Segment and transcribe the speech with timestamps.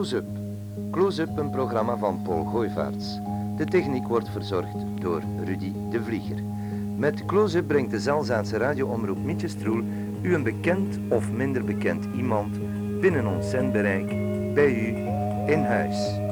[0.00, 0.26] Close-up.
[0.90, 3.18] Close-up, een programma van Paul Gooivaarts.
[3.56, 6.42] De techniek wordt verzorgd door Rudy de Vlieger.
[6.96, 9.82] Met Close-up brengt de Zelzaatse radioomroep Mietjestroel
[10.22, 12.58] u een bekend of minder bekend iemand
[13.00, 14.08] binnen ons zendbereik
[14.54, 14.86] bij u
[15.52, 16.29] in huis.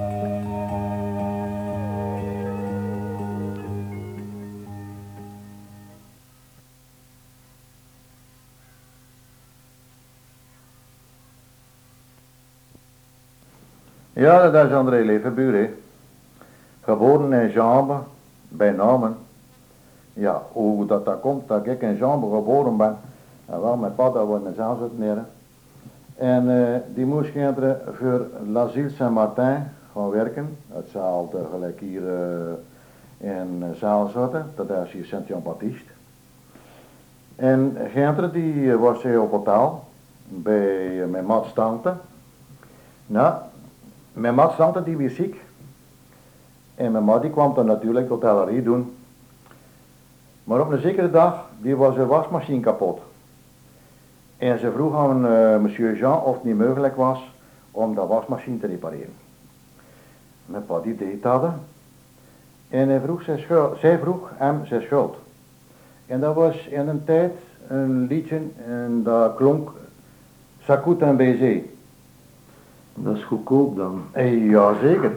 [14.19, 15.75] Ja, dat is André Levenbuur, hè.
[16.81, 17.97] Geboren in Jambe,
[18.49, 19.17] bij Namen.
[20.13, 22.97] Ja, hoe dat, dat komt, dat ik in Jambe geboren ben.
[23.47, 25.25] En wel, mijn papa wordt in Zaanzut neer.
[26.17, 30.57] En eh, die moest kinderen voor l'Asile Saint-Martin gaan werken.
[30.69, 35.91] Het zal gelijk hier uh, in Zaalzotten, dat is hier Sint-Jan-Baptiste.
[37.37, 39.85] En Genter die was hier op hotel
[40.25, 41.93] bij mijn mat's tante.
[43.07, 43.35] Nou,
[44.19, 45.37] mijn mat's tante die was ziek.
[46.75, 48.97] En mijn ma die kwam dan natuurlijk hotellerie doen.
[50.45, 53.01] Maar op een zekere dag, die was de wasmachine kapot.
[54.37, 57.31] En ze vroeg aan uh, monsieur Jean of het niet mogelijk was
[57.71, 59.15] om dat wasmachine te repareren.
[60.47, 61.51] Mijn pa die deed dat.
[62.69, 63.23] En hij vroeg
[63.81, 65.17] zij vroeg hem zijn schuld.
[66.07, 67.33] En dat was in een tijd
[67.69, 69.71] een liedje en dat klonk
[70.63, 71.59] Sakut en BZ.
[73.03, 74.03] Dat is goedkoop dan.
[74.13, 75.13] Eh, Ja, zeker.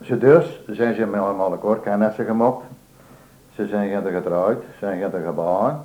[0.00, 2.62] Ze dus zijn ze met allemaal akkoord kennissen gemaakt.
[3.54, 5.80] Ze zijn ginder getrouwd, zijn ginder geboren.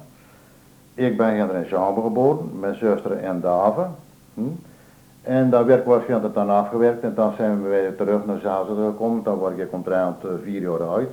[0.93, 3.95] Ik ben ginder in Chambre geboren, mijn zuster in Daven.
[4.33, 4.41] Hm?
[5.21, 8.75] En dat werk was ginder dan afgewerkt en dan zijn we weer terug naar Zazen
[8.75, 9.23] gekomen.
[9.23, 11.09] Dan word ik omtrent eh, vier jaar oud.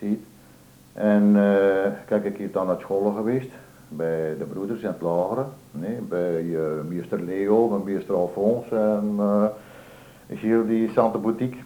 [0.00, 0.24] Ziet.
[0.92, 3.50] En eh, kijk, ik hier dan naar school geweest.
[3.88, 5.44] Bij de broeders in het lagere.
[5.80, 9.44] Nee, bij uh, meester Leo, bij meester Alphonse en uh,
[10.28, 11.58] Gilles die Sante Boutique.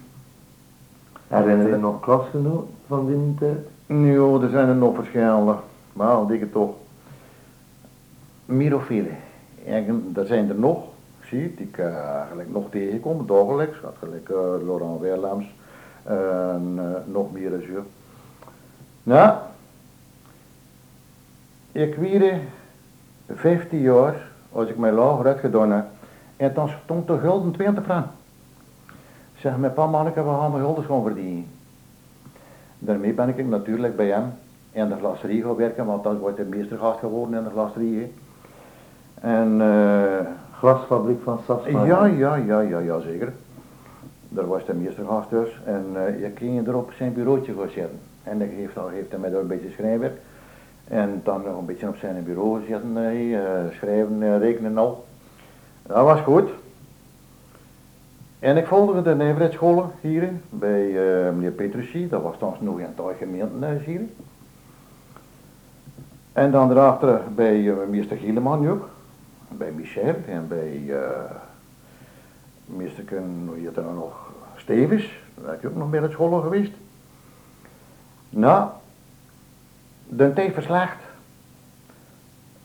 [1.27, 3.67] Herinner je nog klasgenoten van die tijd?
[3.85, 5.55] Nee, er zijn er nog verschillende.
[5.93, 6.75] Maar al dikke toch.
[8.45, 9.09] Meer of vele.
[9.65, 10.83] En er zijn er nog,
[11.23, 13.77] zie je, die ik uh, eigenlijk nog tegenkom, dagelijks.
[13.79, 15.45] Had gelijk uh, Laurent Weerlams
[16.03, 17.79] en nog meer je.
[19.03, 19.37] Nou,
[21.71, 22.39] ik wierde
[23.27, 24.15] 15 jaar
[24.51, 25.85] als ik mijn lager uitgedaan heb.
[26.37, 28.05] En dan stond de gulden 20 frank.
[29.37, 31.45] Zeg, mijn pa manneke, we gaan mijn gulden gewoon verdienen.
[32.79, 34.33] Daarmee ben ik natuurlijk bij hem
[34.71, 37.99] in de glaserie gaan werken, want dat wordt de meestergast geworden in de glaserie.
[37.99, 38.11] Hè.
[39.23, 41.83] En uh, Glasfabriek van Safsma.
[41.83, 43.33] ja, ja, ja, ja, ja, zeker.
[44.29, 45.61] Daar was de meestergast dus.
[45.65, 47.99] En uh, je ging er op zijn bureautje gaan zitten.
[48.23, 50.17] En dan heeft, dan heeft hij mij daar een beetje schrijnwerk.
[50.87, 53.39] En dan nog een beetje op zijn bureau zitten, uh,
[53.71, 55.05] schrijven, uh, rekenen al.
[55.81, 56.49] Dat was goed.
[58.39, 62.85] En ik volgde de nijverheidsscholen hier bij uh, meneer Petrucci, dat was dan nog in
[62.95, 64.01] het gemeentehuis hier.
[66.33, 68.89] En dan daarachter bij uh, meester Gieleman ook,
[69.47, 70.97] bij Michel en bij uh,
[72.65, 73.03] meester
[73.55, 76.71] hier dan nog Stevens, daar heb je ook nog meer uit scholen geweest.
[78.29, 78.69] Nou,
[80.15, 80.97] de tijd verslaagt.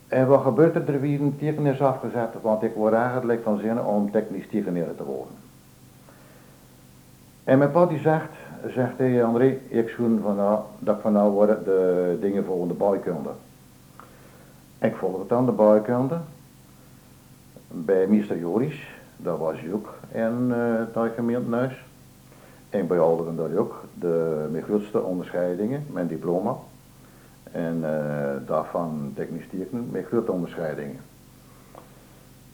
[0.08, 0.94] En wat gebeurt er?
[0.94, 4.94] Er weer een teken is afgezet, want ik word eigenlijk van zin om technisch tekenaar
[4.96, 5.34] te worden.
[7.44, 8.30] En mijn pa zegt,
[8.74, 12.74] zegt hij, André, ik schoen van nou, dat ik van nou worden de dingen volgende
[12.74, 13.30] bouwkunde.
[14.78, 16.18] Ik volg het aan de bouwkunde.
[17.68, 20.56] Bij meester Joris, dat was ook in uh,
[20.94, 21.84] het gemeentehuis.
[22.70, 26.56] En bij Alderen daar ook, de, mijn grootste onderscheidingen, mijn diploma.
[27.52, 31.00] En uh, daarvan technisch tekenen, met grote onderscheidingen.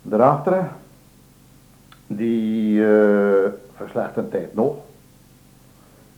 [0.02, 0.68] Daarachter,
[2.06, 4.76] die uh, verslecht een tijd nog.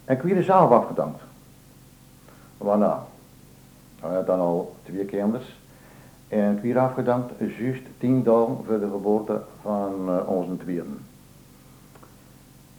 [0.04, 1.20] En ik werd zelf afgedankt.
[2.58, 3.04] Waarna?
[4.00, 5.60] Dan al twee kinders.
[6.28, 10.98] En ik werd afgedankt juist tien dagen voor de geboorte van uh, onze tweeden.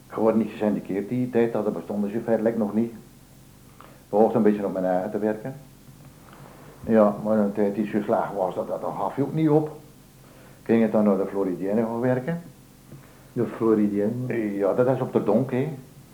[0.10, 2.94] Ik word niet gesyndikeerd die tijd, dat bestond dus feitelijk nog niet.
[4.10, 5.56] Hoefde een beetje op mijn eigen te werken.
[6.88, 9.70] Ja, maar een tijd die zo was, dat, dat gaf je ook niet op.
[10.64, 12.42] Ging het dan naar de Floridienne gaan werken.
[13.34, 14.56] De Floridienne?
[14.58, 15.70] Ja, dat is op de donk, hè.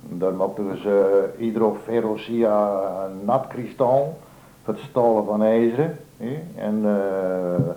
[0.10, 2.80] Daar maakten ze uh, hydroferrosia
[3.24, 4.18] nat kristal,
[4.64, 6.40] het stalen van ijzeren, hè.
[6.56, 7.70] en uh,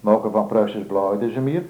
[0.00, 1.62] maken van Pruisers blauw, dus meer.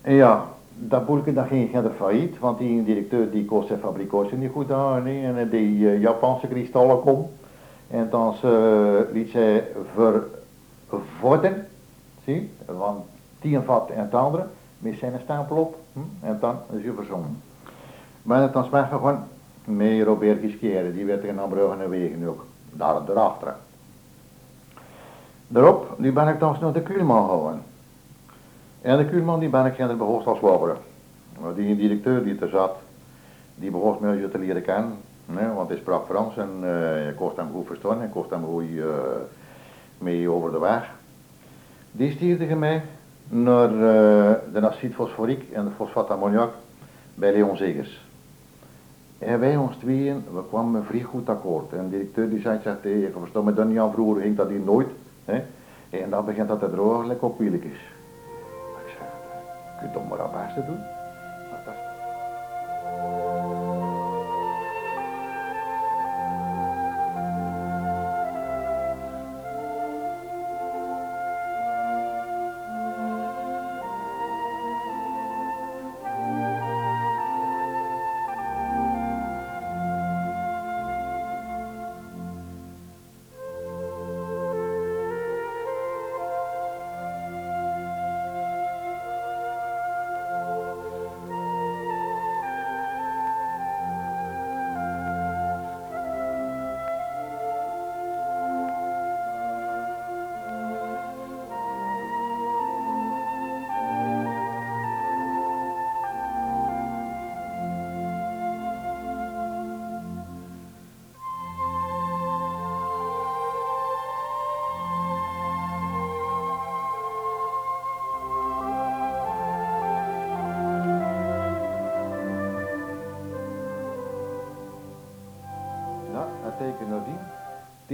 [0.00, 0.44] En ja,
[0.74, 4.70] dat boelke dat ging verder failliet, want die directeur die kost zijn fabrikatie niet goed
[4.70, 5.40] aan, hè.
[5.40, 7.28] en die uh, Japanse kristallen komt.
[7.92, 9.68] En dan uh, liet zij
[10.88, 11.66] vervorden,
[12.24, 13.04] zie, van
[13.40, 14.46] tien vat en het andere,
[14.78, 16.26] met zijn stapel op, hm?
[16.26, 17.42] en dan is je verzonnen.
[18.22, 19.18] Maar dan smaakt gewoon
[19.64, 23.54] met Robert Gisquère, die werd in Ambrugge en Wegen ook, daar erachter.
[25.48, 27.62] Daarop, nu ben ik dan naar de Kuhlman gegaan.
[28.80, 30.76] En de Kuhlman die ben ik in de behoorst als wabber.
[31.54, 32.76] Die directeur die er zat,
[33.54, 34.96] die begon me te leren kennen.
[35.26, 38.68] Want hij sprak Frans en uh, je kost hem goed verstaan, je kost hem goed
[38.68, 38.86] uh,
[39.98, 40.90] mee over de weg.
[41.90, 42.82] Die stuurde mij
[43.28, 46.52] naar uh, de acetfosforiek en de fosfatammoniak
[47.14, 48.06] bij Leon Zegers.
[49.18, 51.72] En wij ons tweeën, we kwamen vrij goed akkoord.
[51.72, 53.14] En de directeur die zei, zegt, hey, ik
[53.44, 54.88] me dan niet aan, vroeger ging dat hier nooit.
[55.24, 55.42] Hè?
[55.90, 57.80] En dan begint dat drogen, lekker op is.
[58.86, 59.06] Ik zeg,
[59.78, 60.91] kun je toch maar aan beste doen?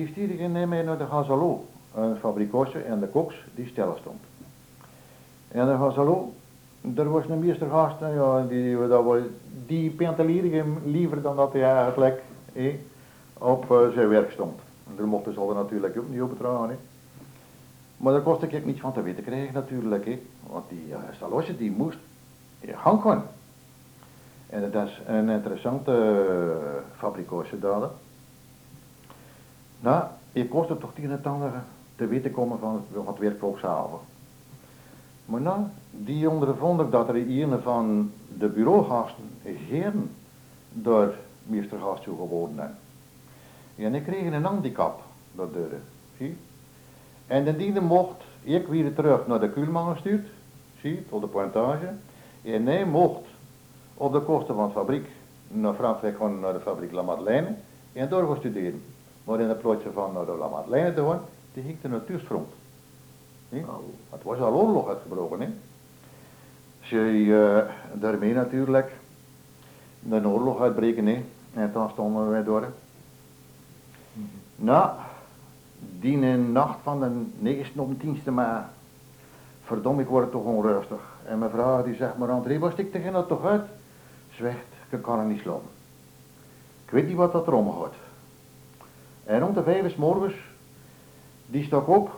[0.09, 0.15] Ik
[0.67, 1.65] mee naar de Gazalo,
[1.95, 4.21] een fabrikosje en de koks die stil stond.
[5.49, 6.33] En de Gazalo,
[6.97, 9.05] er was een meestergast, ja, die, dat
[9.67, 12.23] die pentelierde liever dan dat hij eigenlijk
[12.53, 12.75] eh,
[13.39, 14.61] op uh, zijn werk stond.
[14.97, 16.41] Daar mochten ze natuurlijk ook niet op.
[17.97, 20.19] Maar daar kostte ik niets van te weten krijgen natuurlijk.
[20.47, 21.99] Want die uh, die moest
[22.61, 22.75] in.
[24.47, 25.93] En dat is een interessante
[27.01, 27.89] uh, daar.
[29.81, 31.23] Nou, je kost het toch tien en
[31.97, 33.99] te weten komen van wat werkvolkshaven.
[35.25, 35.61] Maar nou,
[35.91, 39.25] die ondervond dat er een van de bureaugasten
[39.69, 40.11] geen
[40.73, 42.75] door meester Gastje geworden zijn.
[43.77, 45.03] En ik kreeg een handicap,
[45.33, 45.81] dat deur.
[46.17, 46.37] Zie?
[47.27, 50.27] En de diende mocht ik weer terug naar de Kuhlman gestuurd,
[50.81, 51.89] zie, tot de pointage.
[52.43, 53.23] En hij mocht
[53.95, 55.07] op de kosten van de fabriek
[55.49, 57.55] naar Frankrijk gaan naar de fabriek La Madeleine
[57.93, 58.83] en door gaan studeren.
[59.29, 61.21] Maar in het plotje van de La Madeleine te gaan,
[61.53, 62.49] die ging de natuursfront.
[63.49, 63.63] Nee?
[63.63, 63.75] Oh.
[64.11, 65.49] Het was al oorlog uitgebroken, hè.
[66.81, 67.59] Ze uh,
[68.01, 68.93] daarmee natuurlijk
[70.01, 71.25] de oorlog uitbreken, hè.
[71.55, 72.67] En dan stonden wij door.
[74.13, 74.91] Mm Nou,
[75.79, 78.67] die nacht van de 9 op de 10e maart,
[79.65, 81.01] verdom, ik word toch onrustig.
[81.25, 83.65] En mijn vrouw die zegt, maar André, was ik tegen dat toch uit?
[84.31, 85.61] Zwijgt, ik kan er niet slaan.
[86.85, 87.95] Ik weet niet wat dat erom gaat.
[89.29, 90.35] En rond de vijf morgens,
[91.47, 92.11] die stak op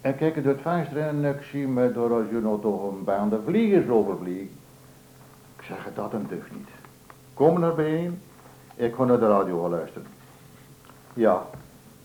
[0.00, 3.04] en keek door het venster en ik zie me door als je nou toch een
[3.04, 4.50] baan de vliegers overvliegen.
[5.56, 6.68] Ik zeg, dat een deugd niet.
[7.34, 8.20] Kom naar bijeen,
[8.74, 10.06] ik ga naar de radio gaan luisteren.
[11.14, 11.46] Ja,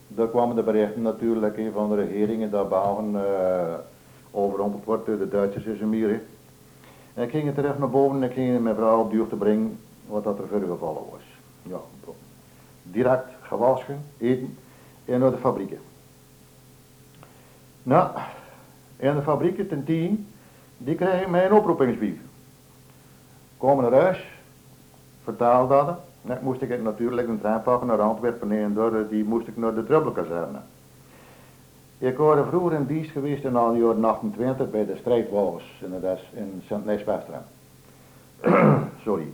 [0.08, 3.74] daar kwamen de berichten natuurlijk in van de regeringen dat Bouwen uh,
[4.32, 6.22] overrompeld wordt door de Duitsers in.
[7.14, 9.80] En ik ging terecht naar boven en ik ging mijn vrouw op duur te brengen
[10.06, 11.22] wat dat er verder gevallen was.
[11.64, 11.80] Ja,
[12.84, 14.58] direct gewassen, eten
[15.06, 15.80] en naar de fabrieken.
[17.84, 18.10] Nou,
[18.98, 20.28] in de fabrieken ten tien,
[20.78, 22.18] die krijgen mij een oproepingsbrief.
[23.58, 24.26] Komen naar huis,
[25.24, 25.98] vertaal dat.
[26.22, 29.76] Dan moest ik natuurlijk een trein pakken naar Antwerpen en door, die moest ik naar
[29.76, 30.60] de Trubbelkazerne.
[31.98, 35.94] Ik was vroeger in dienst geweest in al jaren 28 bij de strijdwagens in,
[36.34, 37.46] in Sint-Nijs-Westeren.
[39.04, 39.28] Sorry.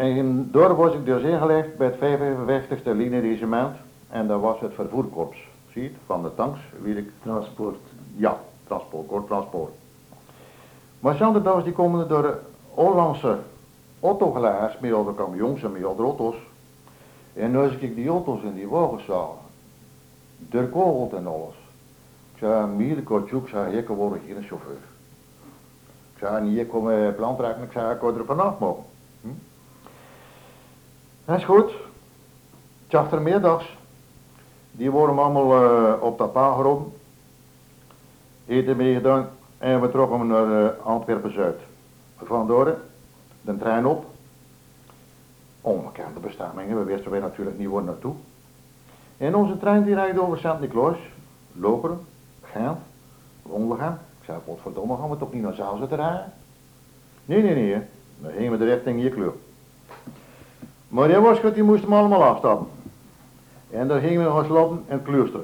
[0.00, 3.76] En door was ik dus ingelegd bij het 55ste linieregiment
[4.08, 5.38] en dat was het vervoerkorps,
[5.72, 7.10] zie je, van de tanks, wie ik...
[7.22, 7.76] Transport.
[8.16, 9.72] Ja, transport, kort transport.
[11.00, 12.38] Maar zondags die komen door de
[12.68, 13.38] Hollandse
[14.00, 16.36] autogelaars met al de camions en met al de auto's.
[17.32, 19.28] En als ik die auto's in die wagens zag,
[20.36, 21.54] doorkogeld en alles.
[22.32, 24.82] Ik zei, Miele Kotjoek, zei, ik word hier een chauffeur.
[26.12, 28.89] Ik zei, niet, ik kom uh, plantrekken, ik zei, ik er vanaf mogen.
[31.30, 31.72] Dat is goed.
[32.86, 33.76] Tjachtermiddags,
[34.70, 36.92] die worden allemaal uh, op dat paal geroepen.
[38.46, 39.28] Eten meegedaan.
[39.58, 41.60] En we trokken naar uh, Antwerpen-Zuid.
[42.16, 42.80] Van Doren,
[43.40, 44.04] de trein op.
[45.60, 48.14] Onbekende bestemmingen, we wisten wij natuurlijk niet waar naartoe.
[49.16, 50.98] En onze trein die rijdt over Sint-Niklaas,
[51.52, 52.00] Lokeren,
[52.42, 52.78] Gent,
[53.42, 53.92] Wondergem.
[53.92, 56.32] Ik zei, godverdomme, gaan we toch niet naar Zaalse rijden?
[57.24, 57.82] Nee, nee, nee,
[58.18, 59.32] dan gingen we de richting hier kleur.
[60.90, 62.66] Maar was goed, die moesten we allemaal afstappen.
[63.70, 65.40] En daar gingen we gaan slapen het klooster.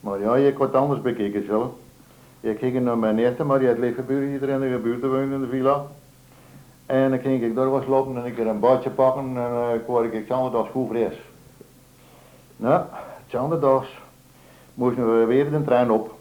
[0.00, 1.68] Maar ja, ik wat anders bekeken zelf.
[2.40, 5.40] Ik ging naar mijn eerste, maar die had leefgeburen hier in de buurt wonen in
[5.40, 5.86] de villa.
[6.86, 9.86] En dan ging ik daar was lopen en ik een badje pakken en uh, ik
[9.86, 11.14] word ik zondags goed fris.
[12.56, 12.84] Nou,
[13.26, 13.88] zondags
[14.74, 16.14] moesten we weer de trein op.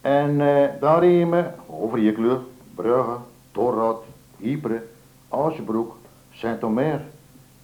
[0.00, 2.38] En uh, daar reden we over Jekleur,
[2.74, 3.16] Brugge,
[3.52, 4.02] Torrad,
[4.36, 4.80] Ypres,
[5.28, 5.96] Asjebroek,
[6.38, 7.00] Saint-Omer,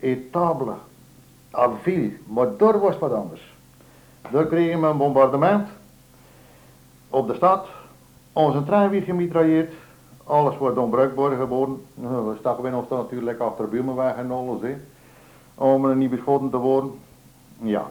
[0.01, 0.75] Etable,
[1.51, 3.55] Aville, maar daar was wat anders.
[4.31, 5.69] Daar kregen we een bombardement
[7.09, 7.67] op de stad.
[8.33, 9.73] Onze trein werd gemitrailleerd.
[10.25, 11.85] Alles wordt onbruikbaar geworden.
[11.95, 14.61] Nou, we stappen in ons dan natuurlijk achter de buurman weg en alles.
[15.55, 16.91] Om er niet beschoten te worden.
[17.59, 17.91] Ja.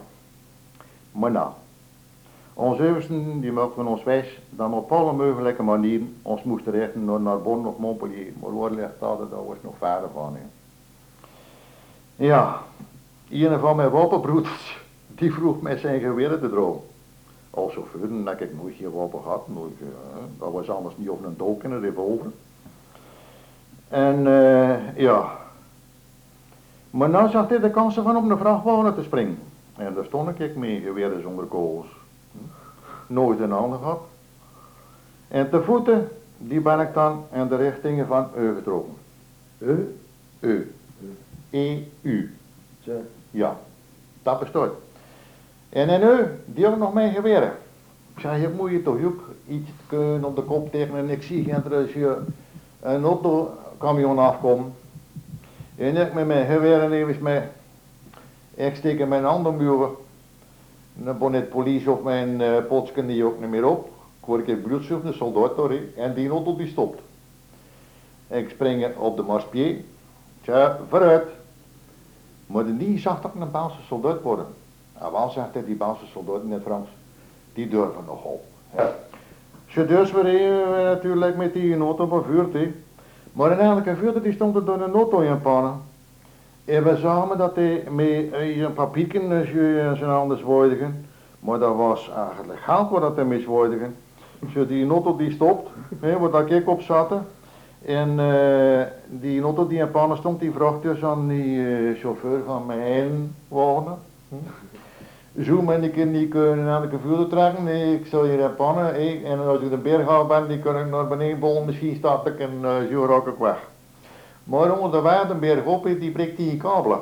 [1.12, 1.50] Maar nou.
[2.54, 7.20] Onze oversten die maakten ons wijs we op alle mogelijke manieren ons moesten richten naar
[7.20, 8.32] Narbonne of Montpellier.
[8.40, 9.18] Maar waar ligt dat?
[9.18, 10.36] Dat was nog verder van.
[12.16, 12.60] Ja,
[13.30, 16.82] een van mijn wapenbroeders, die vroeg mij zijn geweer te drogen.
[17.50, 19.56] Al zoveel, dat ik nooit geen wapen gehad, uh,
[20.38, 22.30] dat was anders niet over een dolk en een revolver.
[23.88, 25.36] En uh, ja,
[26.90, 29.38] maar nou zag hij de kansen van op een vrachtwagen te springen.
[29.76, 31.86] En daar stond ik mee, geweer zonder kogels.
[33.06, 34.00] Nooit een ander gehad.
[35.28, 38.94] En te voeten, die ben ik dan in de richtingen van U getrokken.
[39.58, 39.98] U?
[40.40, 40.74] U.
[41.54, 42.34] E-U.
[43.30, 43.56] Ja,
[44.22, 44.70] dat bestaat.
[45.68, 47.52] En en nu, die hebben nog mee geweren.
[48.14, 51.22] Ik zei, je moet je toch ook iets kunnen op de kop tegen en ik
[51.22, 52.18] zie geen als je
[52.80, 54.74] een autocamion afkomt.
[55.76, 57.40] En ik met mijn geweren even mee.
[58.54, 59.90] Ik steek in mijn andere muren.
[60.94, 63.86] Dan bonnet politie of mijn uh, potsken die ook niet meer op.
[64.20, 67.00] Ik word een bloedzoek, de soldaat door en die auto die stopt.
[68.26, 69.76] Ik spring op de marspier.
[70.42, 71.33] Tja, vooruit.
[72.46, 74.46] Maar die zag toch een Baalse soldaat worden.
[74.98, 76.88] Nou, wel zegt hij, die Baalse soldaten in het Frans,
[77.52, 78.44] die durven nogal.
[79.66, 82.72] Ze dus weer natuurlijk met die auto bevuurd, hè.
[83.32, 85.80] Maar een elke die stond er door een auto in pannen.
[86.64, 91.06] En we zagen dat hij met een papierken en zijn handen zwoordigen.
[91.40, 93.96] Maar dat was eigenlijk geld wat dat hij mee zwoordigen.
[94.52, 95.70] Zo die auto die stopt,
[96.00, 97.12] hè, waar dat ik op zat.
[97.84, 102.42] En uh, die auto die in pannen stond, die vroeg dus aan die uh, chauffeur
[102.46, 103.98] van mijn wagen.
[104.28, 105.42] Hm?
[105.42, 107.64] Zo ben ik niet kunnen aan de vuur trekken.
[107.64, 108.94] Nee, ik zal hier in pannen.
[109.24, 111.64] En als ik de berg af ben, die kan ik naar beneden bollen.
[111.64, 113.68] Misschien stap ik en uh, zo raak ik weg.
[114.44, 116.98] Maar onderweg de berg op, die breekt die kabelen.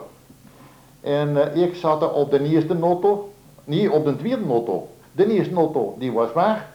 [1.01, 3.33] En ik zat op de eerste auto.
[3.65, 4.89] niet op de tweede auto.
[5.13, 6.67] De eerste auto, die was weg.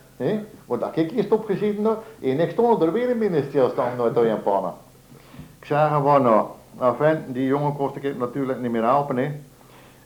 [0.68, 4.16] Want dat ik eerst opgezeten had, en ik stond er weer in binnen stilstaan uit
[4.16, 4.74] de pannen.
[5.60, 6.48] Ik zei gewoon, nou,
[6.80, 9.46] enfin, die jongen kost ik natuurlijk niet meer helpen.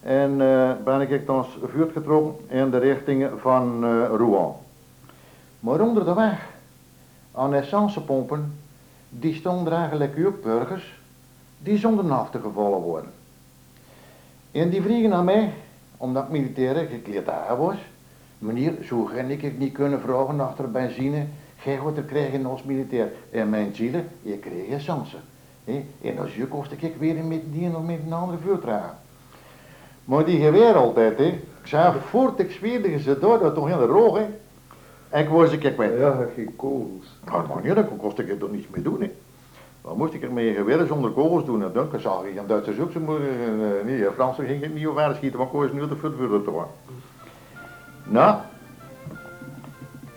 [0.01, 4.53] En uh, ben ik dan voortgetrokken in de richting van uh, Rouen.
[5.60, 6.50] Maar onder de weg,
[7.32, 8.60] aan essencepompen,
[9.10, 11.00] die stonden eigenlijk ook burgers,
[11.58, 13.12] die zonder af te gevallen worden.
[14.51, 15.53] En die vriegen naar mij,
[15.98, 17.75] omdat ik militair gekleed was,
[18.42, 21.26] Meneer, zo ga ik niet kunnen vragen achter benzine.
[21.58, 23.12] Gij wat er krijgen als militair.
[23.32, 25.20] En mijn zielen, je kreeg je chansen.
[26.02, 28.98] En als je kost ik weer met die of met een andere vuurtragen.
[30.06, 31.26] Maar die geweer altijd, hè.
[31.26, 34.26] Ik zei, voort ik ze door, dat toch in de roog, hè.
[35.10, 36.00] En ik was ik kwijt.
[36.00, 37.20] Ja, geen kogels.
[37.26, 39.12] Nou, maar niet, dan kost ik er toch niets mee doen, hè.
[39.82, 41.64] Dan moest ik er met geweren zonder kogels doen.
[41.64, 45.16] En dan zag ik een Duitsers ook, ze moeten, uh, nee, Fransen gingen niet over
[45.16, 46.52] schieten, want ik was nu de vuur te
[48.03, 48.36] nou,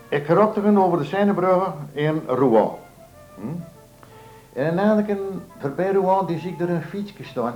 [0.09, 2.71] ik gerokte over de Seinebrugge in Rouen.
[3.35, 3.47] Hm?
[4.53, 5.21] En eigenlijk
[5.59, 7.55] voorbij Rouen, die zie ik er een fietsje staan.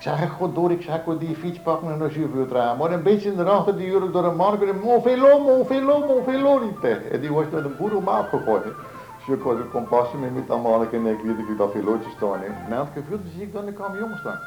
[0.00, 2.78] Ik zeg, god door, ik zeg, ik die fiets pakken en naar chauffeur dragen.
[2.78, 5.38] Maar een beetje in de achter die jullie door een markt en vélo,
[6.06, 6.80] mon vélo niet
[7.10, 8.64] En die was met een boer op maat gegooid.
[9.26, 12.42] Dus ik een kompasje met met dat manneke en ik weet dat velootje staan.
[12.42, 14.38] En elke keer zie ik dan de camion staan.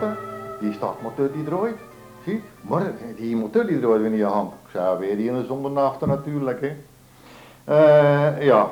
[0.00, 0.20] Startte.
[0.60, 1.76] Die startmotor die draait.
[2.24, 4.52] Zie, maar die motor die draait weer in je hand.
[4.52, 6.60] Ik zei weer die in de zondernachten natuurlijk.
[6.60, 6.76] Hè.
[7.64, 8.70] Eh, ja.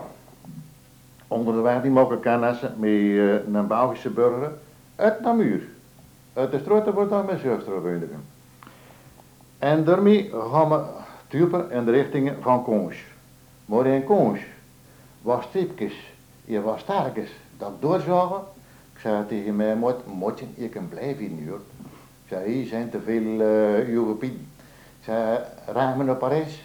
[1.29, 4.53] Onder de weg die mogen kennis met eh, een Belgische burger
[4.97, 5.63] uit Namur.
[6.33, 7.73] Uit de straat wordt dan mijn zuster.
[9.59, 10.85] En daarmee gaan we
[11.29, 12.97] tupen in de richting van Kons.
[13.65, 14.41] Maar in Kons
[15.23, 16.13] was stipjes,
[16.45, 18.41] je was sterkjes, dat doorzagen.
[18.99, 21.61] Ik zei tegen mij, moet, moet je, kan blijven nu hoor.
[22.25, 24.49] Ik zei, hier zijn te veel uh, Europeanen.
[24.99, 26.63] Ik zei, rijden we naar Parijs?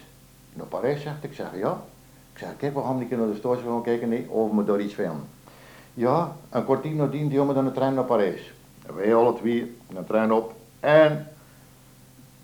[0.52, 1.32] Naar Parijs, zegt ik.
[1.32, 1.82] Zeg, ja.
[2.32, 4.80] Ik zeg, kijk, we gaan niet naar de station gaan kijken, nee, of we daar
[4.80, 5.24] iets vinden.
[5.94, 8.52] Ja, een kwartier nadien, die jongen dan de trein naar Parijs.
[8.86, 11.28] En wij alle twee, een trein op en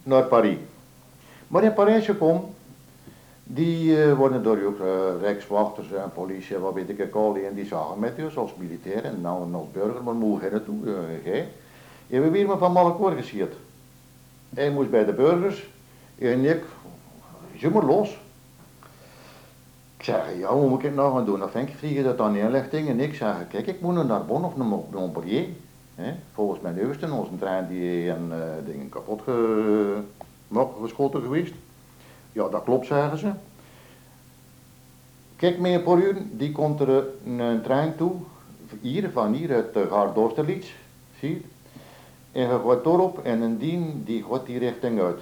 [0.02, 0.58] naar Parijs.
[1.48, 2.42] Maar in Parijs gekomen,
[3.54, 4.86] die uh, worden door ook uh,
[5.20, 9.20] rijkswachters en politie, wat weet ik al, en die zagen met ons als militair en
[9.20, 11.48] nou als burger, maar moe gaan naartoe, uh, gij.
[12.06, 13.54] Weer maar van Malakkoor gesierd.
[14.54, 15.70] Hij moest bij de burgers
[16.18, 16.62] en ik,
[17.56, 18.18] zoek maar los.
[19.96, 21.38] Ik zeg, ja, hoe moet ik het nou gaan doen?
[21.38, 24.46] Dan vind ik vliegen dat dan inlichting en ik zeg, kijk, ik moet naar Narbonne
[24.46, 25.46] of naar Montpellier.
[25.94, 26.12] Hè?
[26.34, 29.96] Volgens mijn neusten, onze trein die een uh, ding kapot ge,
[30.82, 31.52] geschoten geweest.
[32.32, 33.32] Ja, dat klopt, zeggen ze.
[35.36, 38.12] Kijk, meneer Poruur, die komt er een trein toe,
[38.80, 40.74] hier, van hier uit de Gaardorsterlits,
[41.18, 41.40] zie je?
[42.32, 45.18] En je gaat erop en een dien, die gaat die richting uit.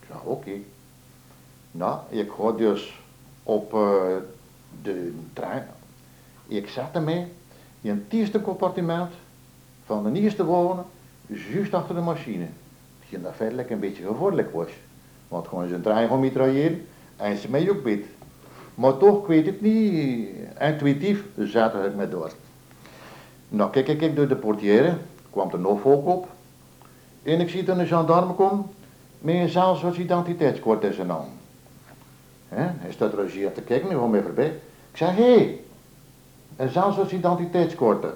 [0.00, 0.50] Ik zeg, oké.
[1.70, 3.00] Nou, ik ga dus
[3.42, 4.02] op uh,
[4.82, 5.66] de trein.
[6.46, 7.28] Ik zette mij
[7.80, 9.12] in het eerste compartiment
[9.84, 10.84] van de eerste wonen,
[11.26, 12.46] juist achter de machine.
[13.08, 14.70] Die dat feitelijk een beetje gevaarlijk was.
[15.34, 18.04] Want gewoon zijn trein gaan mitrailleren en ze mij ook beet.
[18.74, 20.28] Maar toch, ik weet het niet,
[20.60, 22.32] intuïtief zette ik me door.
[23.48, 24.96] Nou, kijk ik door de portière,
[25.30, 26.28] kwam er nog volk op.
[27.22, 28.66] En ik zie dan een gendarme komen
[29.18, 31.28] met een zelfs identiteitskort in zijn hand.
[32.48, 34.60] Hij staat er hier te kijken, nu gewoon even bij.
[34.90, 35.60] Ik zeg, hé, hey,
[36.56, 38.14] een zelfs identiteitskorten.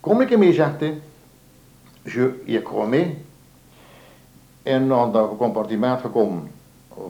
[0.00, 1.00] Kom ik ermee, zegt hij.
[2.02, 3.28] Je, ik kom mee.
[4.62, 6.50] En dan dat compartiment gekomen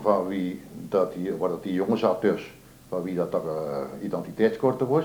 [0.00, 2.52] van wie dat die, waar dat die jongen zat dus,
[2.88, 5.04] van wie dat, dat uh, identiteitskorte was.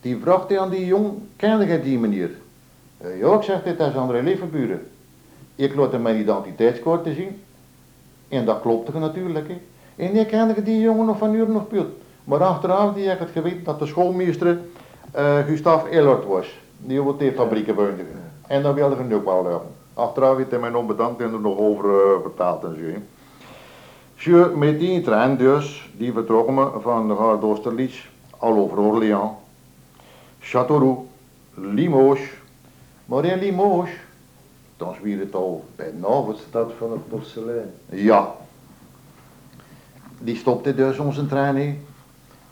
[0.00, 2.30] Die vraagt hij aan die jong, ken je die manier?
[3.04, 4.86] Uh, ja, ik zeg dit, dat is André Levenburen.
[5.54, 7.40] Ik laat hem mijn identiteitskorte zien.
[8.28, 9.48] En dat klopte natuurlijk.
[9.48, 9.60] He.
[9.96, 11.86] En ik kende die jongen nog van uur nog puur.
[12.24, 14.58] Maar achteraf die heb ik het geweten dat de schoolmeester
[15.16, 16.58] uh, Gustav Ellert was.
[16.78, 18.02] Die op de fabrieken woonde.
[18.46, 19.83] En dat wilde ik ook wel hebben.
[19.94, 23.00] Achteraf heeft hij mij nog bedankt en er nog over uh, vertaald en zo.
[24.14, 27.88] Zo, met die trein dus, die vertrokken van de Gare
[28.38, 29.32] al over Orléans,
[30.40, 31.00] Châteauroux,
[31.54, 32.30] Limoges.
[33.04, 33.90] Maar in Limoges,
[34.76, 37.70] dan weer het al bij de Stad van het porselein.
[37.88, 38.34] Ja.
[40.18, 41.86] Die stopte dus onze trein heen.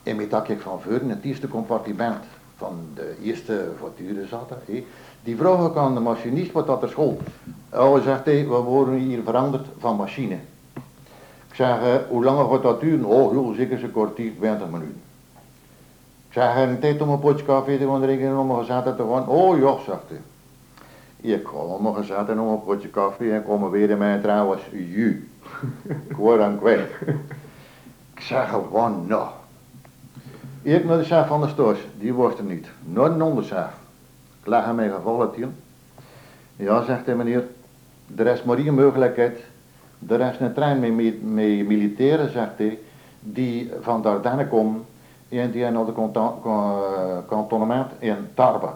[0.02, 2.24] En met dat ik van voor in het eerste compartiment
[2.56, 4.50] van de eerste voituren zat.
[5.22, 7.18] Die vroeg ik aan de machinist wat dat er school.
[7.72, 10.38] Oh, zegt hij, we worden hier veranderd van machine.
[11.48, 13.04] Ik zeg, uh, hoe lang gaat dat duren?
[13.04, 15.00] Oh, joh, zeker een kwartier, 20 minuten.
[16.28, 18.84] Ik zeg, een tijd om een potje koffie te gaan drinken en om een gezet
[18.84, 19.28] te gaan.
[19.28, 20.20] Oh ja, zegt hij.
[21.32, 24.46] Ik ga om een en om een potje koffie en kom weer in mijn trein
[24.46, 25.28] was ju.
[26.08, 26.90] ik word dan kwijt.
[28.14, 29.28] Ik zeg gewoon, nou.
[30.62, 32.66] Ik naar de chef van de stoos, die was er niet.
[32.84, 33.81] Nooit een onderchef.
[34.42, 35.54] Ik leg hem mijn tien.
[36.56, 37.44] Ja, zegt de meneer,
[38.16, 39.38] er is maar één mogelijkheid.
[40.08, 41.22] Er is een trein met,
[41.66, 42.78] militairen, zegt hij,
[43.20, 44.84] die van Dardenne komen
[45.28, 45.92] en die naar de
[47.28, 48.70] kantonnement in Tarbes.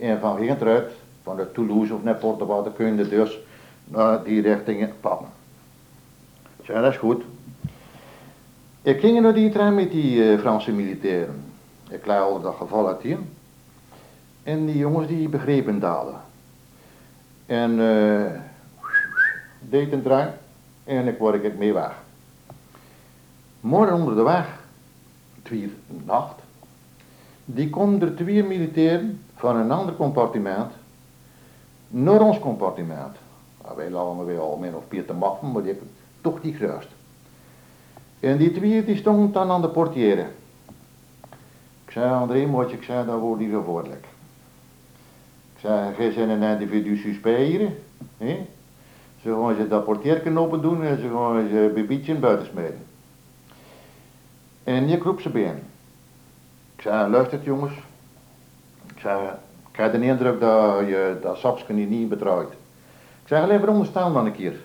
[0.00, 0.92] En van Geenteruit,
[1.22, 3.38] van de Toulouse of Nepal, wat kun je dus
[3.84, 5.28] naar die richtingen pakken.
[6.62, 7.22] Ja, dat is goed.
[8.82, 11.44] Ik ging naar die trein met die uh, Franse militairen.
[11.88, 13.16] Ik leg al dat geval uit.
[14.44, 16.20] En die jongens die begrepen dalen.
[17.46, 18.40] En uh,
[19.60, 20.32] deed een trein
[20.84, 21.92] en ik word ik mee weg.
[23.60, 24.46] Morgen onder de weg,
[25.42, 25.72] twee
[26.04, 26.40] nacht,
[27.44, 30.72] die komen er twee militairen van een ander compartiment
[31.88, 33.16] naar ons compartiment.
[33.62, 35.80] Nou, wij lagen weer al min of meer te maffen, maar die
[36.20, 36.88] toch niet geruist.
[38.20, 40.26] En die twee die stonden dan aan de portière.
[41.84, 44.06] Ik zei, André, moet ik zei, dat wordt niet gevaarlijk.
[45.64, 47.70] Ik zei, jij bent een individu suspect hier.
[48.18, 48.46] Hè?
[49.22, 52.86] Ze gaan ze dat open doen en ze gaan ze bibietje buiten smeden.
[54.64, 55.54] En ik roep ze bij
[56.76, 57.72] Ik zei, luistert jongens,
[58.98, 62.52] zeg, ik krijg de indruk dat je dat sapske niet, betrouwt.
[63.22, 64.56] Ik zeg, alleen veronderstel dan een keer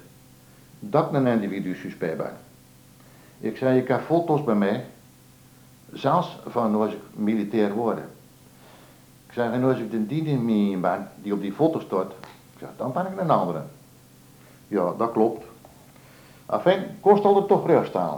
[0.79, 2.33] dat ik een individu suspect ben.
[3.39, 4.85] Ik zei, ik heb foto's bij mij,
[5.93, 7.99] zelfs van als ik militair word.
[9.39, 12.12] Zeg, en als ik de dienst ben, die op die foto staat,
[12.54, 13.62] ik zeg, dan ben ik een andere.
[14.67, 15.45] Ja, dat klopt.
[16.45, 18.17] Enfin, kost altijd toch ruststaan.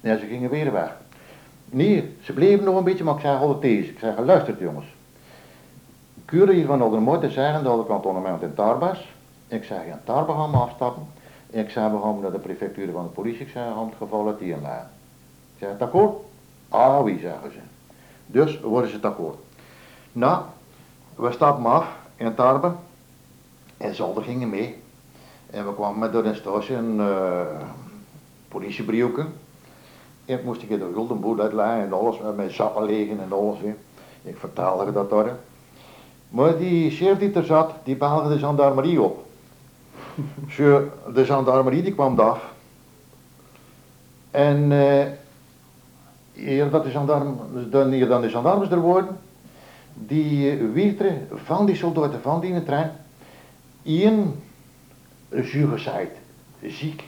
[0.00, 0.96] Ja, ze gingen weer weg.
[1.64, 3.90] Nee, ze bleven nog een beetje, maar ik zei altijd deze.
[3.90, 4.86] Ik zei, luistert jongens.
[6.24, 9.08] Kuren hier van de moeten zeggen dat ik kantonnement in Tarbas.
[9.48, 11.06] Ik zeg, in Tarba gaan we afstappen.
[11.50, 13.40] Ik zei, we gaan naar de prefectuur van de politie.
[13.40, 14.90] Ik zei, gaan het geval uit die inladen.
[15.56, 16.16] Ik zei, akkoord?
[16.68, 17.58] Ah, wie zeggen ze.
[18.26, 19.44] Dus worden ze het akkoord.
[20.16, 20.42] Nou,
[21.14, 22.72] we stappen af in Tarbe.
[23.76, 24.82] En zolder gingen mee.
[25.50, 27.40] En we kwamen met door een stage een uh,
[28.48, 29.26] politiebriefje.
[30.24, 33.58] Ik moest ik de Guldenboel uitleggen en alles, met mijn zakken liggen en alles.
[33.60, 33.74] Hè.
[34.22, 35.36] Ik vertaalde dat daar.
[36.28, 39.26] Maar die chef die er zat, die behaalde de gendarmerie op.
[40.56, 42.42] Zo, de gendarmerie die kwam af.
[44.30, 45.06] En uh,
[46.36, 47.38] eer dat de gendarm,
[47.70, 49.18] dan, eer dan de gendarmes er worden,
[50.04, 52.92] die uh, van die soldaten van die trein,
[53.82, 54.42] één
[55.30, 56.16] zuurgezaaid,
[56.62, 57.04] ziek,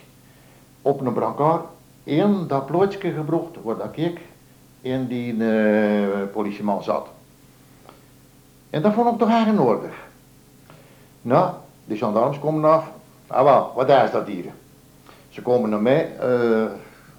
[0.83, 1.65] op een brancard,
[2.05, 4.21] één dat plooitje gebrocht, waar dat ik
[4.81, 7.09] in die uh, politieman zat.
[8.71, 9.95] En dat vond ik toch erg nodig.
[11.23, 11.53] Nou,
[11.85, 12.91] de gendarmes komen af.
[13.27, 14.45] Ah wel, wat is dat hier?
[15.29, 16.65] Ze komen naar mij, uh,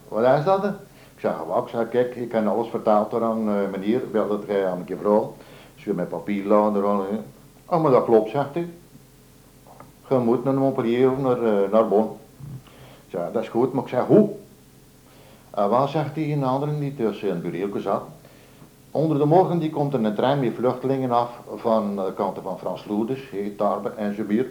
[0.08, 0.65] wat is dat?
[0.65, 1.63] Ik zeg, wat?
[1.63, 4.84] Ik zeg, kijk, ik heb alles vertaald door aan uh, meneer, wel dat jij aan
[4.88, 5.36] een vrouw.
[5.93, 6.84] Met papier er
[7.65, 8.67] Oh, maar dat klopt, zegt hij.
[10.10, 12.10] Je moet naar Montpellier of naar, uh, naar Bonn.
[13.10, 14.30] Dat is goed, maar ik zeg, hoe?
[15.49, 18.04] En wat zegt hij een andere die tussen een bureau zat?
[18.91, 22.60] Onder de morgen die komt er een trein met vluchtelingen af van de kanten van
[22.60, 23.21] Frans Loerders,
[23.58, 24.47] Tarbe en Zubier.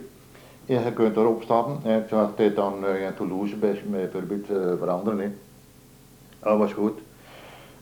[0.66, 1.78] En je kunt erop stappen.
[1.82, 3.56] En ik zag dit dan uh, in Toulouse
[3.90, 4.10] met
[4.78, 5.38] veranderen.
[6.40, 6.98] Dat was goed.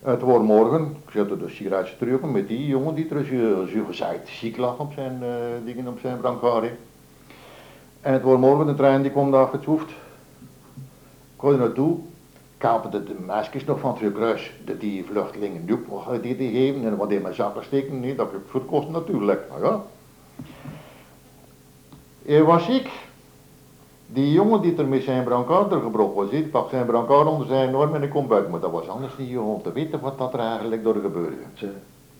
[0.07, 3.92] Het wordt morgen, ik er de sigaretje terug met die jongen die er zo
[4.25, 5.29] ziek lag op zijn uh,
[5.64, 6.71] dingen op zijn brancard.
[8.01, 9.90] En het wordt morgen de trein die komt daar getroefd.
[9.90, 11.99] Ik ga er naartoe
[12.59, 16.85] kapen de, de meisjes nog van Kruis, dat die vluchtelingen nu mogen die, die geven
[16.85, 19.40] en wat in mijn zakken steken, niet, dat voor kost natuurlijk.
[19.51, 19.83] Maar ja.
[22.27, 22.90] Er was ziek.
[24.07, 27.71] Die jongen die er met zijn brancard gebroken was, die pak zijn brancard onder zijn
[27.71, 28.51] norm en ik kom buiten.
[28.51, 31.37] Maar dat was anders niet om te weten wat dat er eigenlijk door gebeurde.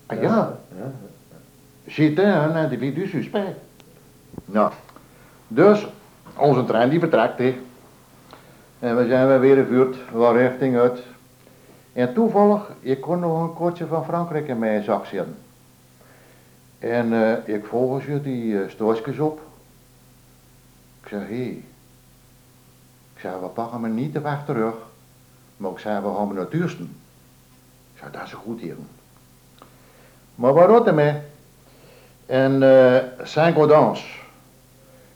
[0.07, 0.59] Ah ja.
[1.87, 3.59] Zit een individu suspect.
[4.44, 4.72] Nou,
[5.49, 5.87] dus
[6.37, 7.59] onze trein die vertrekt, he.
[8.79, 11.03] En we zijn weer een vuurt, waar richting uit.
[11.92, 15.37] En toevallig, ik kon nog een kortje van Frankrijk in mijn zak zetten.
[16.79, 19.40] En uh, ik volg je die uh, stoosjes op.
[21.03, 21.27] Ik zeg, hé.
[21.27, 21.64] Hey.
[23.16, 24.74] Ik zeg, we pakken me niet de weg terug.
[25.57, 26.96] Maar ik zei, we gaan naar Duursten.
[27.94, 28.76] Ik zeg, dat is goed hier.
[30.35, 31.22] Maar waar mij?
[32.26, 34.20] En uh, Saint-Gaudens,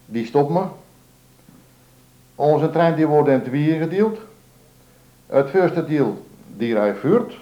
[0.07, 0.65] die stopt me.
[2.35, 4.19] Onze trein die wordt in tweeën gedeeld.
[5.27, 7.35] Het eerste deel die hij vuurt.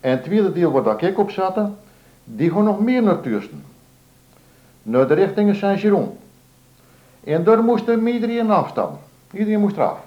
[0.00, 1.58] En het tweede deel waar dat ik op zat,
[2.24, 3.64] die gaan nog meer naar Tuursten.
[4.82, 6.18] Naar de richting Saint-Giron.
[7.24, 9.06] En daar moest iedereen afstappen.
[9.32, 9.98] Iedereen moest eraf.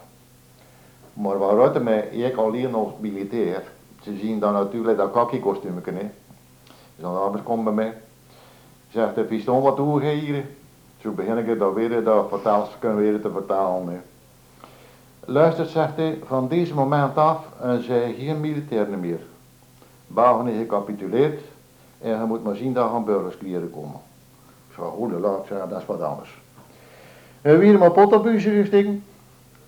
[1.14, 3.64] Maar waaruit mij, ik alleen als militair,
[4.02, 6.12] ze zien dan natuurlijk dat kakkie kostuum kunnen.
[6.96, 7.94] Dus dan anders komt bij mij.
[8.90, 10.46] Zegt de piston wat doe hier?
[11.02, 14.04] Zo begin ik dan weer, dat vertaals kunnen weer te vertalen.
[15.26, 19.20] Luister, zegt hij, van deze moment af uh, zijn geen militairen meer.
[20.08, 21.42] Bagen is gecapituleerd
[22.02, 24.00] en je moet maar zien dat er burgersklieren komen.
[24.70, 26.40] Ik zei, hoede laat, zeg, dat is wat anders.
[27.42, 29.04] We hebben maar pot op gestikken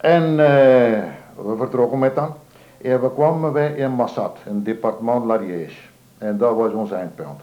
[0.03, 0.37] en uh,
[1.35, 2.33] we vertrokken met dan.
[2.81, 5.81] En we kwamen bij in Massat, in departement Lariège.
[6.17, 7.39] En dat was ons eindpunt.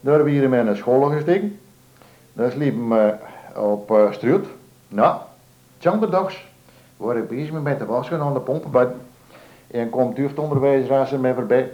[0.00, 1.58] Daar hebben we hier met een school gestikken.
[2.32, 3.14] Daar sliepen we
[3.56, 4.46] op uh, Struut.
[4.88, 5.16] Nou,
[5.78, 6.46] tjanderdags
[6.96, 9.00] waar ik bezig met de wassen aan de pompen
[9.70, 11.72] En komt u onderwijzer mij voorbij.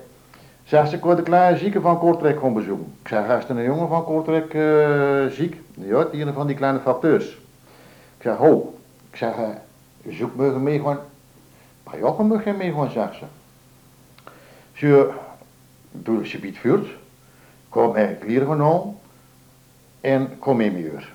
[0.64, 2.94] Zegt ze, ik word de kleine zieke van Kortrijk gaan bezoeken.
[3.02, 5.60] Ik zeg, is een jongen van Kortrijk uh, ziek?
[5.74, 7.26] Ja, die een van die kleine facteurs.
[8.16, 8.74] Ik zeg, ho.
[9.10, 9.34] Ik zeg,
[10.08, 10.98] zoek me mee gewoon.
[11.84, 13.24] Maar ja, mag je mee gewoon, zegt ze.
[14.72, 15.12] Ze,
[15.90, 16.88] doe ze biedt vuurt.
[17.68, 18.96] Kom mijn kleren genomen.
[20.00, 21.12] En kom mee meer.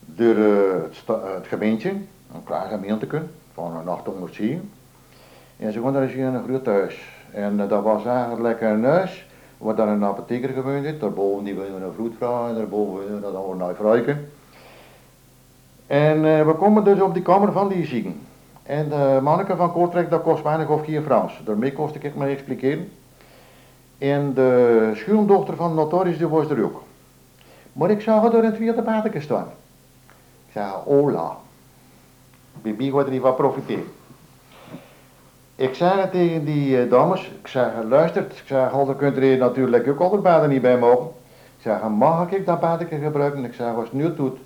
[0.00, 1.88] Door uh, het, het gemeente
[2.34, 3.22] een klaar gemeente
[3.54, 4.70] van een 810.
[5.56, 7.08] En ze kwam daar eens in een groot thuis.
[7.32, 9.26] En uh, dat was eigenlijk een huis
[9.58, 11.00] waar dan een apotheker gewoond heeft.
[11.00, 14.28] Daarboven die woonde een vroedvrouw en daarboven dat een vrouwken.
[15.86, 18.20] En uh, we komen dus op die kamer van die zieken.
[18.62, 21.40] En de manneke van Kortrijk, dat kost weinig of geen Frans.
[21.44, 22.90] Daarmee kost ik het maar expliceren.
[23.98, 26.82] En de schoondochter van de notaris, die was er ook.
[27.72, 29.46] Maar ik zag er in het vierde paardje staan.
[30.46, 31.36] Ik zei, hola.
[32.62, 33.92] Bibi gaat er niet van profiteren.
[35.56, 39.88] Ik zei tegen die uh, dames, ik zeg, luistert, ik al dan kunt er natuurlijk
[39.88, 41.06] ook al de niet bij mogen.
[41.56, 43.44] Ik zeg, mag ik dat paardje gebruiken?
[43.44, 44.38] Ik zeg, als het nu doet,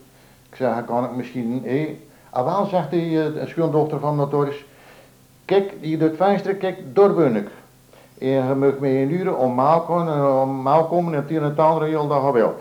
[0.50, 1.98] ik zeg, kan ik misschien, hé, hey.
[2.30, 4.64] Ah, wel, zegt die uh, schoondochter van notaris,
[5.44, 7.50] kijk, je doet venster, kijk, doorbeunig.
[8.18, 11.36] En je mag me een uur om maal komen, en om maal komen en tien
[11.36, 12.58] en het andere heel dag geweld.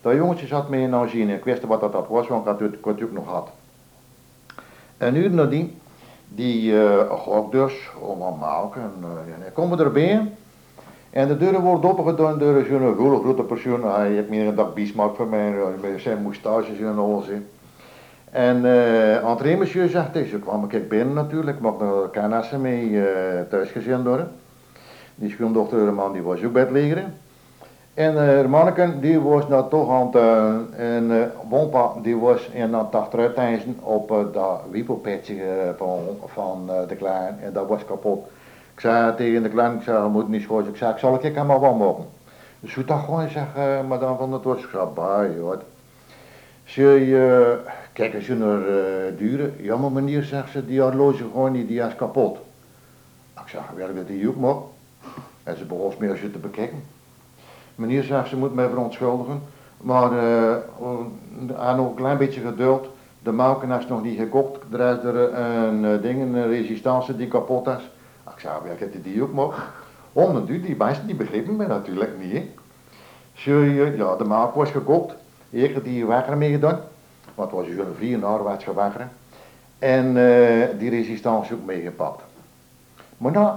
[0.00, 2.76] Dat jongetje zat mee in zien, ik wist wat dat, was, want ik had het,
[2.84, 3.48] het ook nog gehad.
[4.96, 5.80] En uur nadien,
[6.28, 8.82] die uh, dus om aan maken.
[8.82, 9.04] En,
[9.38, 10.32] uh, komen erbij.
[11.14, 13.84] En de deuren worden opengedaan door zo'n hele grote persoon.
[13.84, 17.24] Hij heeft meer een dag Bismarck voor mij, met zijn moustaches en alles.
[18.30, 23.04] En uh, monsieur zegt, ze kwam ik binnen natuurlijk, mocht nog kennissen mee uh,
[23.50, 24.30] thuisgezin worden.
[25.14, 27.14] Die schoondochter, man, die was ook bedlegeren.
[27.94, 31.10] En uh, eh, manneken, die was nou toch aan het, uh, en
[31.62, 37.68] uh, die was in dat achteruiteizen op dat wiepelpetje van, van de klein en dat
[37.68, 38.26] was kapot.
[38.74, 40.68] Ik zei tegen de klein, ik zei, moet niet schoon.
[40.68, 42.04] Ik zei, ik zal hem maar wel maken.
[42.60, 43.46] Dus hoe dat gewoon, zeg,
[43.88, 45.54] madame van der Tos, ik zei, bah, joh.
[46.64, 47.58] Ze,
[47.92, 48.60] kijk eens naar
[49.16, 52.38] duren, jammer manier, zegt ze, die horloge gewoon niet, die is kapot.
[53.34, 54.54] Ik zeg, werkt dat die ook maar?
[55.42, 56.82] En ze begon meer te bekijken.
[57.74, 59.42] Meneer zegt, ze moet mij verontschuldigen,
[59.76, 60.56] maar uh,
[61.58, 62.86] aan nog een klein beetje geduld.
[63.22, 67.28] De melken is nog niet gekocht, er is er een uh, ding, een resistance die
[67.28, 67.90] kapot is.
[68.32, 69.72] Ik zei, ja, je die ook nog?
[70.12, 72.44] Om duur, die mensen die begrepen mij natuurlijk niet.
[73.32, 75.14] Je, ja, de melk was gekocht,
[75.50, 76.80] ik die wekker mee gedaan,
[77.34, 79.10] want het was een vier Norwaarts gewaggeren.
[79.78, 82.22] En uh, die resistance ook meegepakt.
[83.18, 83.56] Maar nou,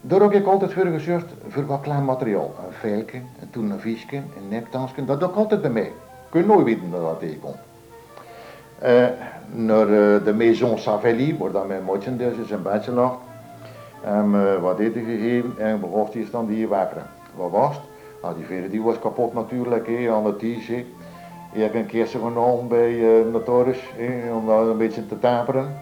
[0.00, 2.54] daar heb ik altijd voor gezorgd voor wat klein materiaal.
[2.66, 5.92] Een veilje, een tournevisje, een neptansje, dat doe ik altijd bij.
[6.28, 7.56] Kun je nooit weten dat dat tegenkomt.
[8.82, 9.06] Uh,
[9.52, 12.92] naar uh, de Maison Savelli, waar dan mijn moedje dus is een beetje.
[14.04, 17.02] En uh, wat eten gegeven en begon hier dan die wakker.
[17.34, 17.80] Wat was?
[18.22, 22.06] Nou, die veren die was kapot natuurlijk, he, aan de t Ik heb een keer
[22.06, 23.78] genomen bij uh, notaris,
[24.32, 25.80] om dat een beetje te taperen.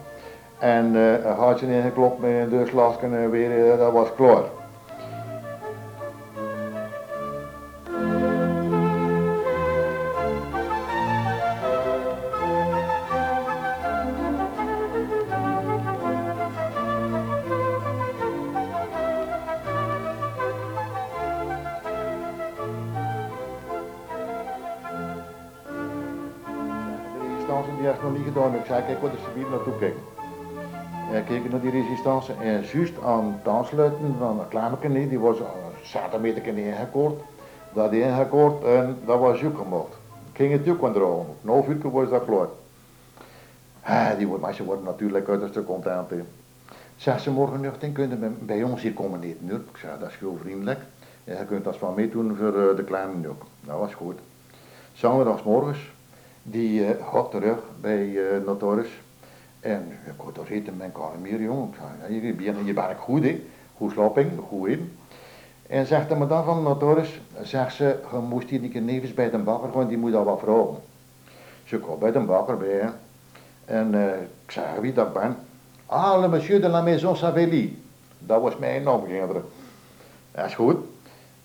[0.59, 4.43] En uh, een gaatje ingeklopt met een deurslasken en weer, dat was klaar.
[28.65, 30.01] Ik zei, kijk wat er weer naartoe kijken.
[31.11, 35.37] En keken naar die resistance en juist aan het aansluiten van een kleine die was
[35.83, 37.21] centimeter ingekort.
[37.73, 39.95] Dat die ingekort en dat was ook gemaakt.
[40.33, 41.25] Ging het ook aan.
[41.41, 42.47] Na een uur was dat klaar.
[43.81, 46.09] Ah, die meisjes worden natuurlijk uiterst content.
[46.95, 49.65] Zeg ze morgenochtend kunnen bij, ons hier komen eten.
[49.71, 50.79] Ik zei dat is heel vriendelijk.
[51.23, 53.43] En je kunt dat van meedoen voor uh, de kleine ook.
[53.61, 54.19] Dat was goed.
[55.43, 55.93] morgens
[56.47, 58.89] die uh, gaat terug bij uh, Notaris.
[59.59, 61.67] En ik had toch eten met Calimir, jongen.
[61.67, 63.43] Ik zei, je, bent, je bent goed, hè.
[63.77, 64.91] Goed slapen, goed eten.
[65.67, 69.29] En zegt de madame van de notaris, zegt ze, je moest hier niet nevens bij
[69.29, 70.77] de bakker gaan, die moet al wat vragen.
[71.63, 72.89] Ze kwam bij de bakker bij,
[73.65, 74.05] en uh,
[74.45, 75.37] ik zei, wie dat ben?
[75.85, 77.83] Ah, le monsieur de la maison Savelli.
[78.19, 79.43] Dat was mijn naam, kinderen.
[80.31, 80.77] Dat is goed.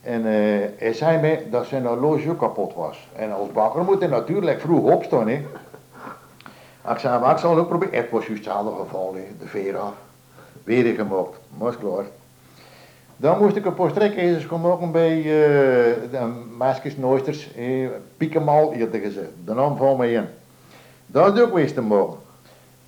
[0.03, 3.09] En uh, hij zei mij dat zijn horloge kapot was.
[3.17, 5.45] En als bakker moet hij natuurlijk vroeg opstaan, hè.
[6.91, 7.95] Ik zei, maar ik zal ook proberen.
[7.95, 9.93] Het was juist hetzelfde geval, de veer af.
[10.65, 12.05] Weer gemaakt, was klaar.
[13.17, 15.25] Dan moest ik een paar strekkezers komen bij uh,
[16.11, 19.31] de meisjes Noosters, eh, Piekemal eerder gezegd.
[19.45, 20.27] De naam van mij in.
[21.07, 22.19] Dat is ook wist te mogen.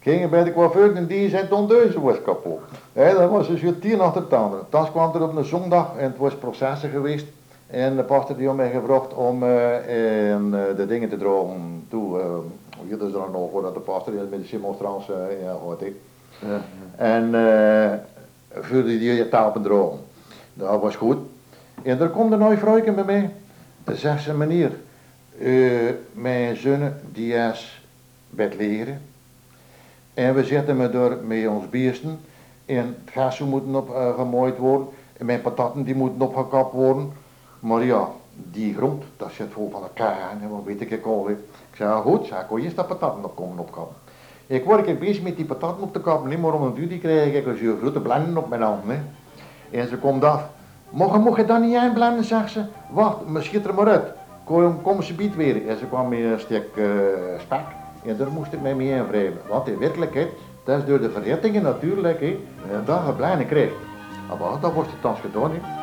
[0.03, 2.61] Gingen bij de coiffeur en die zijn tondeuze was kapot.
[2.93, 4.62] He, dat was dus weer tien achter het andere.
[4.71, 7.27] Dan kwam er op een zondag en het was processen geweest.
[7.67, 9.49] En de pastor die had mij gevraagd om uh,
[10.77, 12.19] de dingen te drogen toe.
[12.19, 12.25] Uh,
[12.87, 14.57] hier is er nog voor dat de pastor met de
[15.11, 15.95] uh, ja, hoort ik.
[16.38, 16.61] Ja,
[16.97, 17.93] En uh,
[18.62, 19.99] vuurde die tapen drogen.
[20.55, 21.19] Dat was goed.
[21.83, 23.31] En er komt een nieuw vrouwtje bij mij.
[23.85, 24.73] Dan zegt ze, meneer,
[26.12, 27.85] mijn zoon die is
[28.31, 29.01] bed leren.
[30.14, 32.20] En we zitten me door met ons beesten.
[32.66, 34.87] En het gas moeten op uh, gemooid worden.
[35.16, 37.12] En mijn patatten die moeten opgekapt worden.
[37.61, 41.27] Maar ja, die grond, dat zit vol van elkaar en wat weet ik al.
[41.27, 41.33] hè.
[41.33, 43.96] Ik zei, ja, goed, ik kon eerst dat patatten op komen opkappen.
[44.46, 46.88] Ik word ik bezig met die patatten op te kappen, niet maar om een duur
[46.88, 48.83] die krijg ik een grote blenden op mijn hand.
[49.70, 50.42] En ze komt af.
[50.90, 52.64] Mocht, mocht je dan niet inblenden, zegt ze.
[52.90, 54.12] Wacht, maar schiet er maar uit.
[54.44, 55.68] Kom, kom ze biedt weer.
[55.68, 56.85] En ze kwam met een stuk eh,
[57.40, 57.64] spek.
[58.05, 59.41] En daar moest ik mij mee invrijven.
[59.49, 60.29] Want in werkelijkheid,
[60.65, 62.38] dat is door de verhittingen natuurlijk, hè,
[62.85, 63.03] dat
[63.38, 63.75] je krijgt.
[64.29, 65.82] Maar dat wordt het dan gedaan.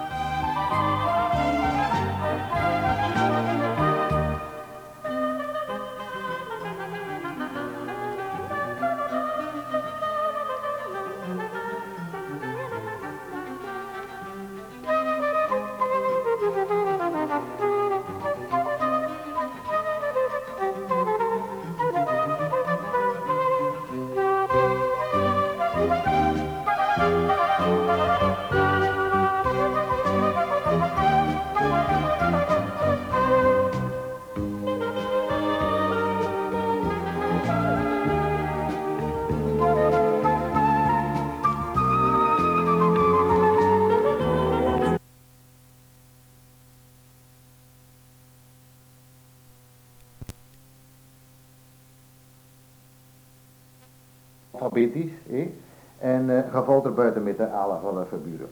[57.81, 58.05] De
[58.37, 58.45] de.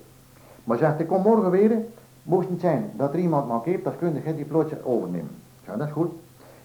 [0.64, 1.72] Maar zegt, ik kom morgen weer,
[2.24, 5.36] moest het zijn dat er iemand mankeert, dat kun je die plotje overnemen.
[5.66, 6.12] Ja, dat is goed.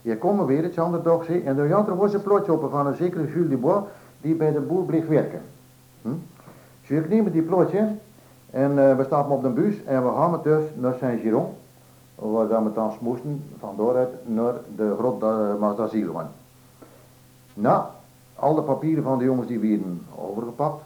[0.03, 2.87] Je komt weer, het andere dag, hè, en er er was een plotje op van
[2.87, 3.85] een zekere Jules Dubois,
[4.21, 5.41] die bij de boer bleef werken.
[6.03, 6.09] Hm?
[6.87, 7.89] Dus ik neem die plotje,
[8.51, 11.47] en eh, we stappen op de bus, en we gaan dus naar Saint-Giron,
[12.15, 16.27] waar dan we dan moesten, van daaruit naar de grot uh.
[17.55, 17.85] Nou,
[18.35, 20.83] al de papieren van de jongens die werden overgepakt.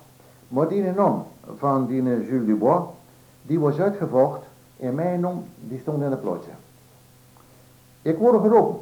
[0.48, 1.22] Maar die non
[1.56, 2.82] van die eh, Jules Dubois,
[3.42, 4.42] die was uitgevocht
[4.80, 6.50] en mijn non die stond in het plotje.
[8.02, 8.80] Ik word geroepen.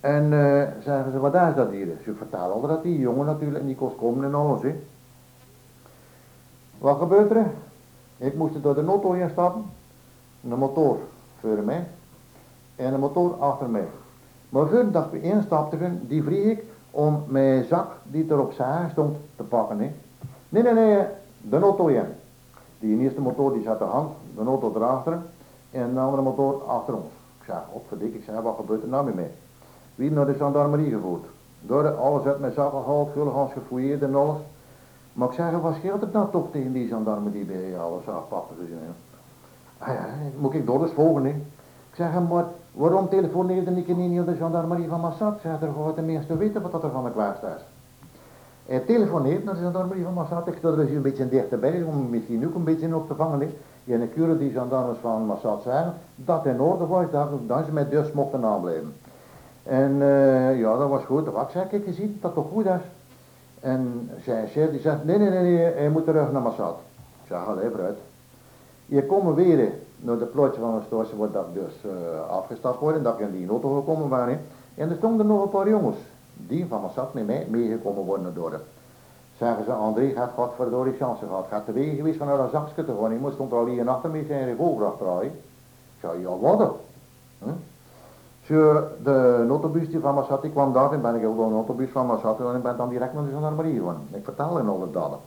[0.00, 1.88] En uh, zeggen ze, wat is dat hier?
[2.04, 4.62] Ze vertellen al dat die jongen natuurlijk niet kost komen en alles.
[4.62, 4.82] Hè.
[6.78, 7.46] Wat gebeurt er?
[8.16, 9.64] Ik moest door de auto instappen.
[10.50, 10.98] Een motor
[11.40, 11.86] voor mij
[12.76, 13.88] en een motor achter mij.
[14.48, 19.16] Maar voordat ik instapte, die vlieg ik om mijn zak die er op zijn stond
[19.36, 19.80] te pakken.
[19.80, 19.92] Hè.
[20.50, 21.04] Nee, nee, nee,
[21.40, 22.04] de auto in.
[22.78, 25.18] Die eerste motor die zat de hand, de auto erachter
[25.70, 27.10] en de andere motor achter ons.
[27.38, 29.30] Ik zei, opverdik, ik zei, wat gebeurt er nou met mij?
[29.94, 31.24] Wie naar de gendarmerie gevoerd.
[31.60, 34.36] Door alles uit mijn zakken gehaald, gulligans gefouilleerd en alles.
[35.12, 38.56] Maar ik zei, wat scheelt het nou toch tegen die gendarmerie bij alles afpakken?
[38.58, 38.68] Dus,
[39.78, 40.06] ah ja,
[40.38, 41.30] moet ik door eens volgen, hè.
[41.90, 45.38] Ik zeg, maar waarom telefoneerde ik niet naar de gendarmerie van Massad?
[45.42, 47.62] Zeg, er de meeste weten wat er van de kwaad is.
[48.70, 52.54] Hij telefoneert naar de gendarmerie van sta er dus een beetje dichterbij om misschien ook
[52.54, 53.40] een beetje op te vangen.
[53.40, 53.94] Hè.
[53.94, 57.72] En ik keurde die gendarmes van Massad zeggen dat in orde was, dat, dat ze
[57.72, 58.94] met dus mochten aanblijven.
[59.62, 61.26] En uh, ja, dat was goed.
[61.26, 62.80] Wat zeg ik gezien, dat toch goed is.
[63.60, 66.78] En zij chef die zegt, nee, nee, nee, nee, hij moet terug naar Massad.
[67.22, 67.98] Ik zeg, ga even uit.
[68.86, 73.02] Je komt weer naar de plotje van de stoortje wordt dat dus uh, afgestapt worden,
[73.02, 74.40] dat ik in die auto gekomen waren.
[74.74, 75.98] En er stonden nog een paar jongens,
[76.46, 78.58] die van Massat met mij meegekomen worden door de.
[79.38, 81.46] Zeggen ze, André gaat God voor door die chance gehad.
[81.50, 83.12] Gaat de wegen geweest van naar een te gaan.
[83.12, 85.22] Iemand stond er al hier achter met zijn revolver achter.
[85.22, 85.32] Ik
[86.00, 86.76] zei, ja wat
[87.38, 87.48] hm?
[88.42, 91.88] Zo, de autobus die van Massat, die kwam daar en ben ik ook een autobus
[91.90, 94.06] van Massat en ik ben dan direct naar de gendarmerie gegaan.
[94.12, 95.18] Ik vertel in alle daden.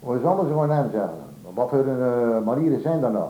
[0.00, 1.10] Wat is anders gewoon zeggen.
[1.54, 3.28] Wat voor uh, manieren zijn er nou?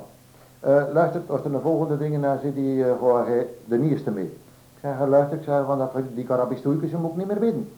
[0.67, 3.25] Uh, luistert, als er de volgende dingen naar zit, die uh, gewoon
[3.65, 4.37] de nieuwste mee.
[4.81, 7.69] Ik zeg, luister, ik zeg, van dat, die Carabistoeikers moet ik niet meer weten.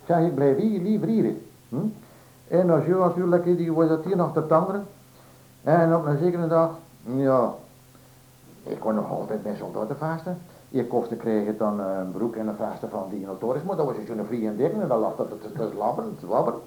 [0.00, 1.34] Ik zeg, ik blijf hier, liever hier.
[1.68, 1.76] Hm?
[2.48, 4.86] En als je natuurlijk, die was dat hier nog te tanderen.
[5.62, 6.70] En op een zekere dag,
[7.02, 7.54] ja,
[8.62, 10.38] ik kon nog altijd mijn soldaten vasten.
[10.68, 10.86] Je
[11.18, 14.26] kreeg het dan een broek en een vaste van die notoris, maar dat was zo'n
[14.26, 16.60] vliegend ding en dan lag dat te labberen, te labberen.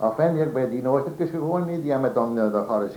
[0.00, 2.88] Enfin, ik bij die noostertjes gewoon niet, die hebben dan uh, daar.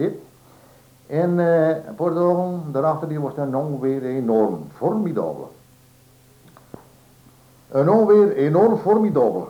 [1.07, 5.51] En uh, voor de daarachter die was dan onweer enorm, formidabel.
[7.71, 9.49] Een onweer enorm formidabel.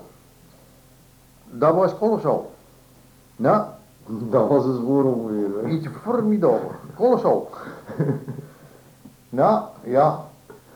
[1.50, 2.52] Dat was kolossaal.
[3.36, 3.66] Nou,
[4.32, 5.70] dat was een zwoer onweer.
[5.70, 7.50] Iets formidabel, kolossaal.
[9.30, 10.26] nou, ja,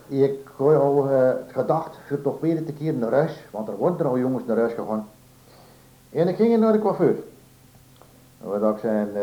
[0.06, 3.98] ik had al uh, gedacht, voor toch weer te keer naar huis, want er worden
[3.98, 5.08] er al jongens naar huis gegaan.
[6.10, 7.16] En ik ging naar de coiffeur.
[8.38, 9.22] Waar ik zijn uh,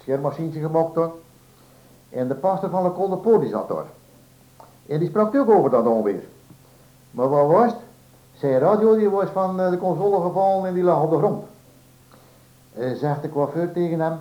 [0.00, 1.12] schermachientje gemaakt had.
[2.10, 3.86] En de pastor van de Poort zat daar.
[4.86, 6.22] En die sprak ook over dat onweer.
[7.10, 7.80] Maar wat was het?
[8.32, 11.44] Zijn radio die was van de console gevallen en die lag op de grond.
[12.74, 14.18] eh, zegt de coiffeur tegen hem,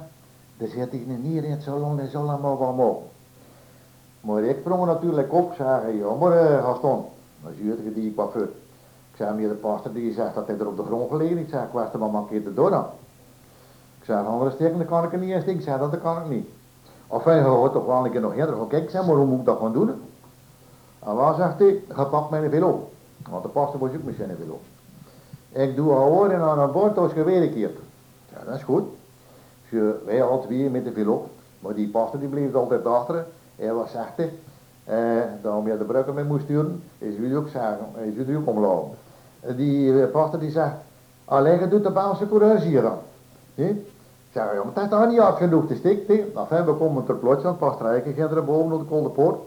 [0.57, 3.03] er zit hier in het salon en zal hem maar wel mogen.
[4.21, 7.05] Maar ik sprong natuurlijk op, zei jammer uh, Gaston,
[7.43, 8.49] dan zuurde die coiffeur.
[9.11, 11.49] Ik zei meer de pastor die zegt dat hij er op de grond gelegen Ik
[11.49, 12.85] zei, ik was er maar een keer te door dan.
[13.99, 16.47] Ik zei, andere steken, kan ik er niet eens Ik zei, dat kan ik niet.
[17.07, 18.73] Of hij hoort toch wel een keer nog eerder.
[18.73, 20.01] Ik zei, maar hoe moet ik dat gaan doen?
[21.09, 22.89] En waar zegt hij, ga pak mijn velo.
[23.29, 24.59] Want de pastor was ook met zijn velo.
[25.51, 27.77] Ik doe hoor en aan een bord als geweerkeerd.
[28.33, 28.83] Ja, dat is goed.
[29.69, 31.27] Dus wij altijd weer met de velo.
[31.59, 33.25] Maar die pastor die bleef altijd achter.
[33.55, 34.29] Hij was zachte.
[34.83, 34.97] Eh,
[35.41, 38.97] daarom je de bruggen mee moest sturen, is jullie ook zeggen, is jullie ook omlopen.
[39.55, 40.75] Die eh, pastor die zegt,
[41.25, 42.99] alleen doet de Baalse courage hier aan.
[43.55, 43.75] Ik
[44.33, 46.35] zeg, ja, maar dat is niet hard genoeg te stikken.
[46.35, 49.39] Enfin, we komen ter plots aan, pas rijken, er boven op de kolde poort.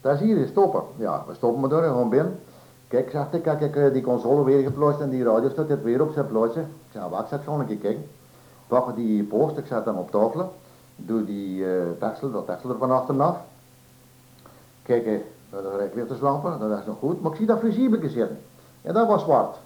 [0.00, 0.82] Dat is hier, stoppen.
[0.96, 2.40] Ja, we stoppen maar door en gaan binnen.
[2.88, 5.82] Kijk, zegt ik, kijk, ik eh, die console weer geplost en die radio staat het
[5.82, 6.60] weer op zijn plotje.
[6.60, 8.06] Ik zeg, wat, ik zet gewoon een keer kijken.
[8.66, 10.52] Pak die post, ik zet hem op tafel.
[10.96, 13.36] Doe die uh, dat teksel er van achteraf.
[14.82, 15.18] Kijk, uh,
[15.50, 17.20] dat is weer te slapen, dat is nog goed.
[17.20, 18.38] Maar ik zie dat fusibeltje zitten.
[18.82, 19.56] En dat was zwart.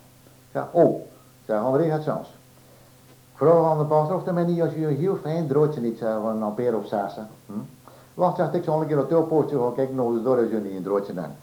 [0.52, 1.00] Ja, oh,
[1.46, 2.28] zeg, André gaat zelfs.
[3.32, 5.80] Ik vroeg aan de pastor of hij mij niet als je een heel fijn droodje
[5.80, 7.14] niet zei van een ampère of zes.
[8.14, 10.56] Wacht, zegt ik, zal een keer het postje gaan kijken nog eens door als je
[10.56, 11.34] niet een droodje neemt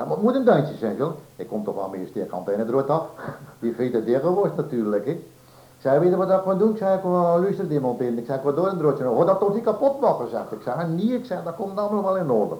[0.00, 1.12] zeg, maar het moet een duintje zijn, joh.
[1.36, 3.06] Ik kom toch wel met je steerkant en het rood af.
[3.60, 5.12] Die vindt het deurgeworst natuurlijk, hè.
[5.12, 6.70] Ik zei, weet je wat ik ga doen?
[6.70, 8.18] Ik zei, ik wil luister demonteren.
[8.18, 9.10] Ik zei, ik wil door een droodje.
[9.10, 12.02] Oh, dat toch niet kapot maken, zegt Ik zei, nee, ik zei, dat komt allemaal
[12.02, 12.54] wel in orde.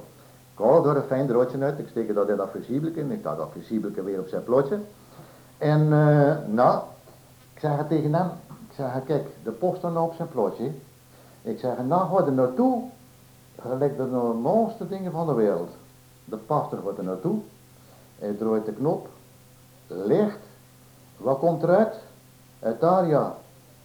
[0.57, 1.79] Ik haal door een fijn droodje uit.
[1.79, 3.11] Ik steek dat in dat in.
[3.11, 4.79] Ik sta dat fusibelke weer op zijn plotje.
[5.59, 6.81] En, uh, nou,
[7.55, 8.31] ik zeg tegen hem,
[8.69, 10.71] ik zeg, kijk, de post dan op zijn plotje.
[11.43, 12.83] Ik zeg, nou, ga er naartoe.
[13.63, 15.71] Gelijk de normaalste dingen van de wereld.
[16.25, 17.39] De pastor gaat er naartoe.
[18.19, 19.09] Hij draait de knop.
[19.87, 20.39] Licht.
[21.17, 21.95] Wat komt eruit?
[22.59, 23.35] Het aria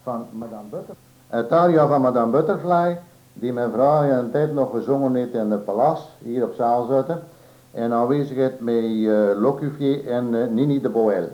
[0.04, 1.04] van Madame Butterfly.
[1.28, 3.00] Het aria van Madame Butterfly.
[3.34, 6.04] Die mijn vrouw een tijd nog gezongen heeft in het palace.
[6.18, 7.24] Hier op zaal zitten.
[7.72, 11.28] En aanwezigheid met uh, Locuvier en uh, Nini de Boel.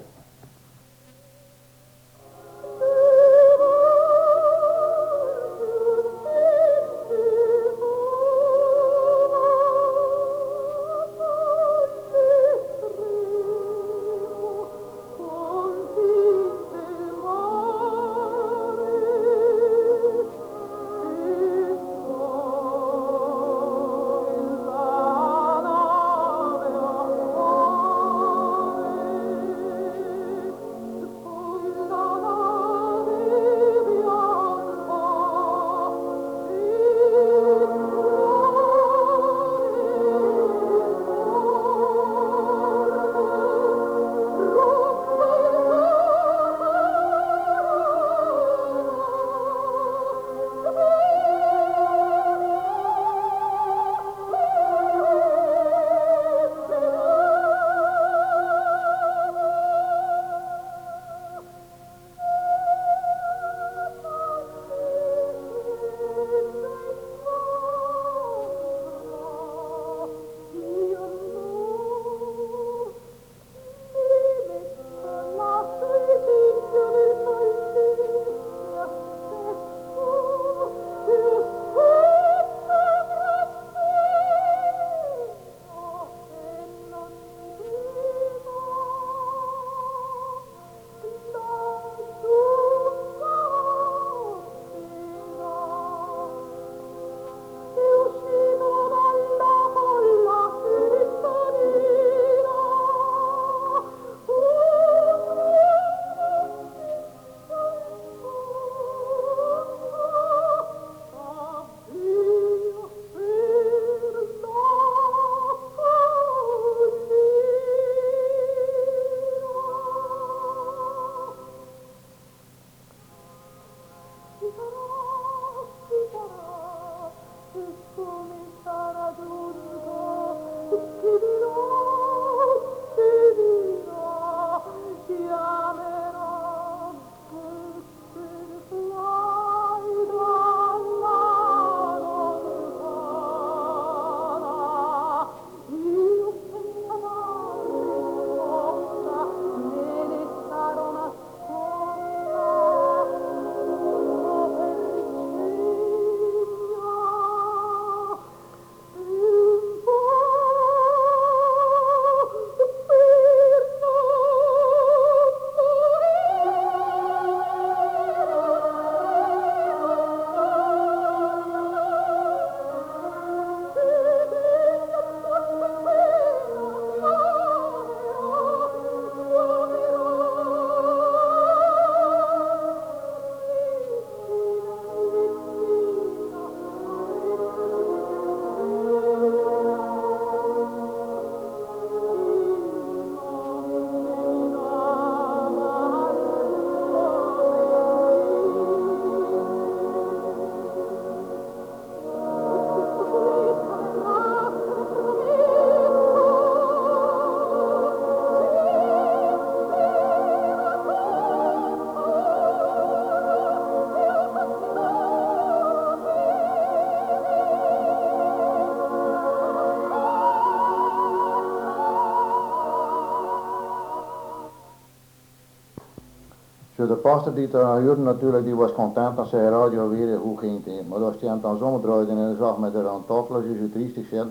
[226.91, 230.87] De pastor die daar huurde natuurlijk, die was content als zijn radio weer goed ging.
[230.87, 233.69] Maar als hij hem dan zomaar draaide en hij zag met tafel, als je zo
[233.73, 234.27] triestig zit,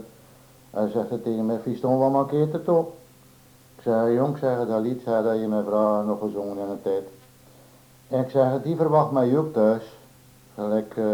[0.70, 2.86] hij zegt tegen mij, Fiston, wat mankeert er toch?
[3.76, 6.82] Ik zei, jong, zeg, dat lied zei dat je mijn vrouw nog gezongen in een
[6.82, 7.08] tijd.
[8.08, 9.96] En ik zeg, die verwacht mij ook thuis.
[10.54, 11.04] Gelijk, eh,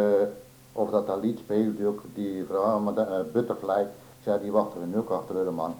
[0.72, 4.52] of dat dat lied speelt, ook die vrouw, maar dat, uh, Butterfly, ik zei, die
[4.52, 5.74] wachten we nu ook achter de man.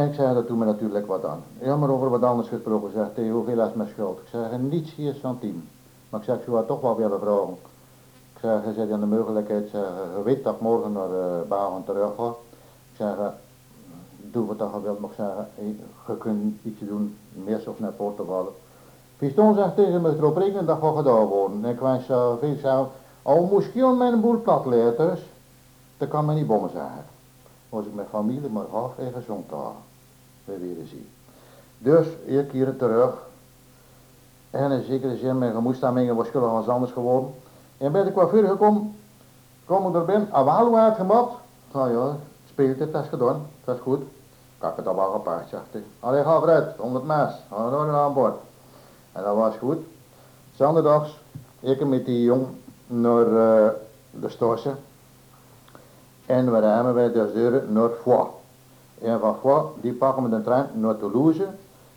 [0.00, 1.42] En ik zei, dat doet me natuurlijk wat aan.
[1.58, 4.18] Ja, maar over wat anders gesproken, zegt hij, hoeveel is mijn schuld?
[4.18, 5.68] Ik zeg, niets hier van tien.
[6.08, 7.56] Maar ik zeg, ik zou toch wel willen vragen.
[8.34, 9.80] Ik zeg, je zit in de mogelijkheid, zeg,
[10.16, 12.28] je weet dat ik morgen naar uh, Bagen terug ga.
[12.90, 13.14] Ik zeg,
[14.18, 15.28] doe wat dat je wilt, maar ik zeg,
[16.06, 18.54] je kunt iets doen, meer of naar Portugal.
[19.16, 21.64] Piston zegt tegen me erop rekenen dat gaat gedaan worden.
[21.64, 22.88] En ik wens zo veel zelf,
[23.22, 24.64] al moest je mijn boel plat
[24.96, 25.20] dus,
[25.98, 27.04] dan kan men niet bommen zeggen.
[27.68, 29.88] Was ik met familie maar half even gezond daar.
[30.44, 31.08] We weer zien.
[31.78, 33.14] Dus, ik keer terug.
[34.50, 37.34] En in zekere zin, mijn gemoedstemmingen was als anders geworden.
[37.78, 38.96] En bij de coiffeur gekomen,
[39.64, 41.30] kom ik er binnen, wel uitgemat.
[41.72, 42.16] Nou ja,
[42.48, 44.00] speelt het, dat is gedaan, dat is goed.
[44.00, 45.82] Ik heb het al wel gepakt, zegt hij.
[46.00, 48.34] Allee, ga om het mes, ga er aan boord.
[49.12, 49.78] En dat was goed.
[50.54, 51.18] Zondags,
[51.60, 52.46] ik met die jong
[52.86, 53.68] naar uh,
[54.10, 54.74] de Storse.
[56.26, 58.39] En we remmen bij de deur naar Foix.
[59.02, 61.46] En van Foix, die pakken we de trein naar Toulouse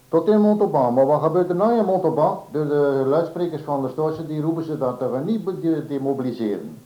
[0.10, 0.93] tot in Montauban.
[0.93, 2.39] Maar wat gebeurt er nou in Montauban?
[2.51, 6.78] De, de luidsprekers van de Storse die roepen ze dat we niet demobiliseren.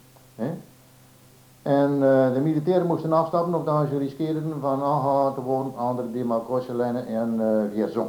[1.61, 5.95] En uh, de militairen moesten afstappen of dan ze riskeerden van aangehaald te worden aan
[5.95, 8.07] de demarcatielijnen en uh, Vierzon.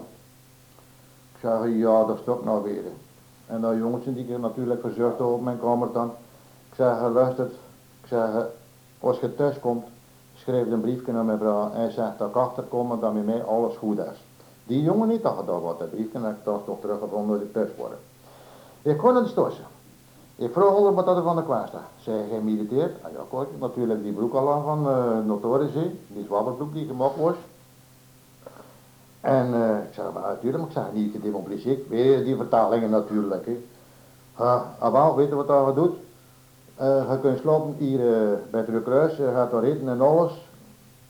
[1.33, 2.83] Ik zeg, ja, dat stopt nou weer.
[3.47, 6.11] En dat jongetje die ik natuurlijk verzorgd op mijn kamer dan.
[6.71, 7.53] Ik zeg, luistert,
[8.03, 8.29] ik zeg,
[9.01, 9.85] als je thuis komt,
[10.49, 13.45] schrijf een briefje naar mijn vrouw en zegt dat ik achterkom en dat met mij
[13.45, 14.25] alles goed is.
[14.67, 17.71] Die jongen niet, dat gedaan wat, dat briefje, en ik toch teruggevonden dat ik thuis
[17.77, 17.93] word.
[18.83, 19.65] Ik kon de stossen.
[20.37, 22.05] Ik vroeg onder wat dat er van de kwaast is.
[22.05, 22.91] Zij militeer?
[23.03, 27.17] Ah, ja, kijk, natuurlijk die broek al aan van uh, notorici, die zwabberbroek die gemaakt
[27.17, 27.35] was.
[29.21, 31.89] En uh, ik zei, maar natuurlijk, maar ik zeg niet gedemobiliseerd.
[31.89, 33.47] Weer die vertalingen natuurlijk.
[33.47, 33.57] Hè.
[34.41, 35.97] Uh, wel, weet je wat dat doet?
[36.81, 40.47] Uh, je kunt slopen hier uh, bij het kruis, je gaat daar en alles.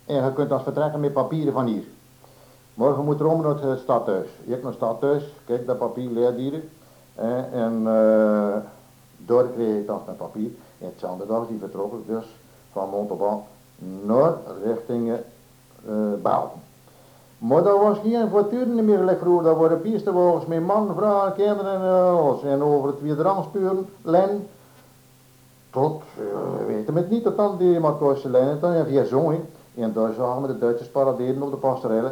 [0.06, 1.84] En je kunt dan vertrekken met papieren van hier.
[2.74, 4.28] Morgen moet Rome naar het stadhuis.
[4.44, 6.62] Je hebt het stadhuis, kijk dat papier leerdieren.
[7.52, 8.56] En uh,
[9.16, 10.50] door kreeg ik dan mijn papier.
[10.78, 12.24] En het zondag die vertrokken dus
[12.72, 13.42] van Montauban
[14.02, 14.32] naar
[14.64, 16.58] richting uh, België.
[17.38, 19.44] Maar dat was geen voortdurend meer gelijk vroeger.
[19.44, 22.42] Dat waren piesterwagens met man, vrouw, kinderen en alles.
[22.42, 24.46] En over het Wiederangspuren, len.
[25.78, 29.44] Tot, uh, weten het niet, tot dan die Marcoise lijnen, dan via zo'n.
[29.74, 32.10] En daar zagen we de Duitsers paraderen op de pastorellen.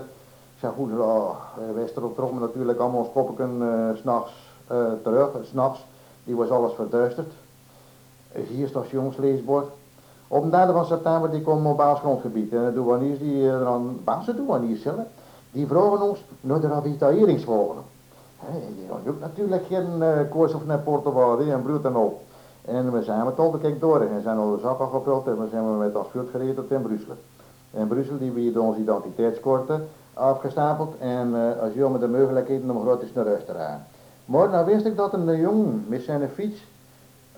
[0.54, 1.30] Ik zeg goed, uh,
[1.74, 4.32] Westerop trokken natuurlijk allemaal ons poppeken uh, s'nachts
[4.72, 5.84] uh, terug, s'nachts.
[6.24, 7.32] Die was alles verduisterd.
[8.32, 9.66] Hier stationsleesbord.
[10.28, 12.52] Op de 3 van september die komen op Baals grondgebied.
[12.52, 13.98] En de douaniers die er aan,
[14.36, 14.86] douaniers
[15.50, 17.82] die vragen ons naar de ravitailleringswagen.
[18.50, 22.25] Die hadden ook natuurlijk geen uh, koers of naar Portugal en broed en op.
[22.66, 25.94] En we zijn met kijk door en zijn al de gevuld en we zijn met
[25.94, 27.14] als vlucht gereden tot in Brussel.
[27.70, 33.02] In Brussel die we onze identiteitskorten afgestapeld en uh, als jongen de mogelijkheden om groot
[33.02, 33.86] is naar huis te rijden.
[34.24, 36.64] Maar nou wist ik dat een jongen met zijn fiets,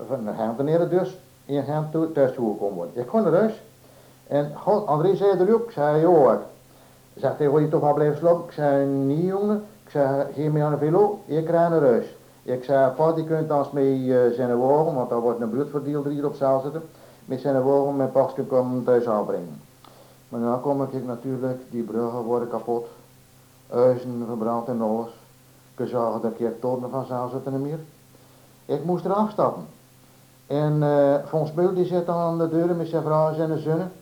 [0.07, 2.97] van Genteneren dus, in Gent thuis toegekomen wordt.
[2.97, 3.62] Ik ga naar huis
[4.29, 6.33] en God, André zei er ook, ik zei joh,
[7.14, 8.45] zegt hij, wil je toch wel blijven slapen?
[8.45, 12.16] Ik zei, nee jongen, ik zei, geef me aan de velo, ik rij naar huis.
[12.49, 16.13] Ik zei, pa, die kunt als mee uh, zijn wagen, want daar wordt een bloedverdeelder
[16.13, 16.83] hier op zaal zitten,
[17.25, 19.61] met zijn wagen mijn pasje komen thuis aanbrengen.
[20.29, 22.87] Maar dan kom ik natuurlijk, die bruggen worden kapot,
[23.71, 25.09] huizen verbrand en alles.
[25.77, 27.79] Ik zag dat ik toren van zaal zitten meer.
[28.65, 29.67] Ik moest er afstappen.
[30.47, 33.59] En uh, Fons Beul die zit dan aan de deur met zijn vrouw en zijn
[33.59, 33.93] zonen.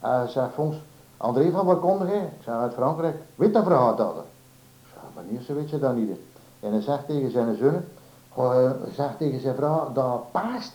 [0.00, 0.76] Hij zegt, Fons,
[1.16, 2.14] André van waar kom je?
[2.14, 3.16] Ik zei, uit Frankrijk.
[3.34, 4.14] Weet dat verhaal dat?
[4.82, 6.18] Ik zei, wanneer ze weet je dat niet?
[6.60, 7.84] En hij zegt tegen zijn zonen,
[8.38, 10.72] uh, zegt tegen zijn vrouw, dat paast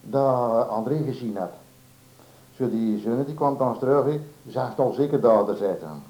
[0.00, 1.50] dat André gezien had.
[2.56, 6.02] Zo die zonen die kwam dan terug, he, zegt al zeker dat er zitten.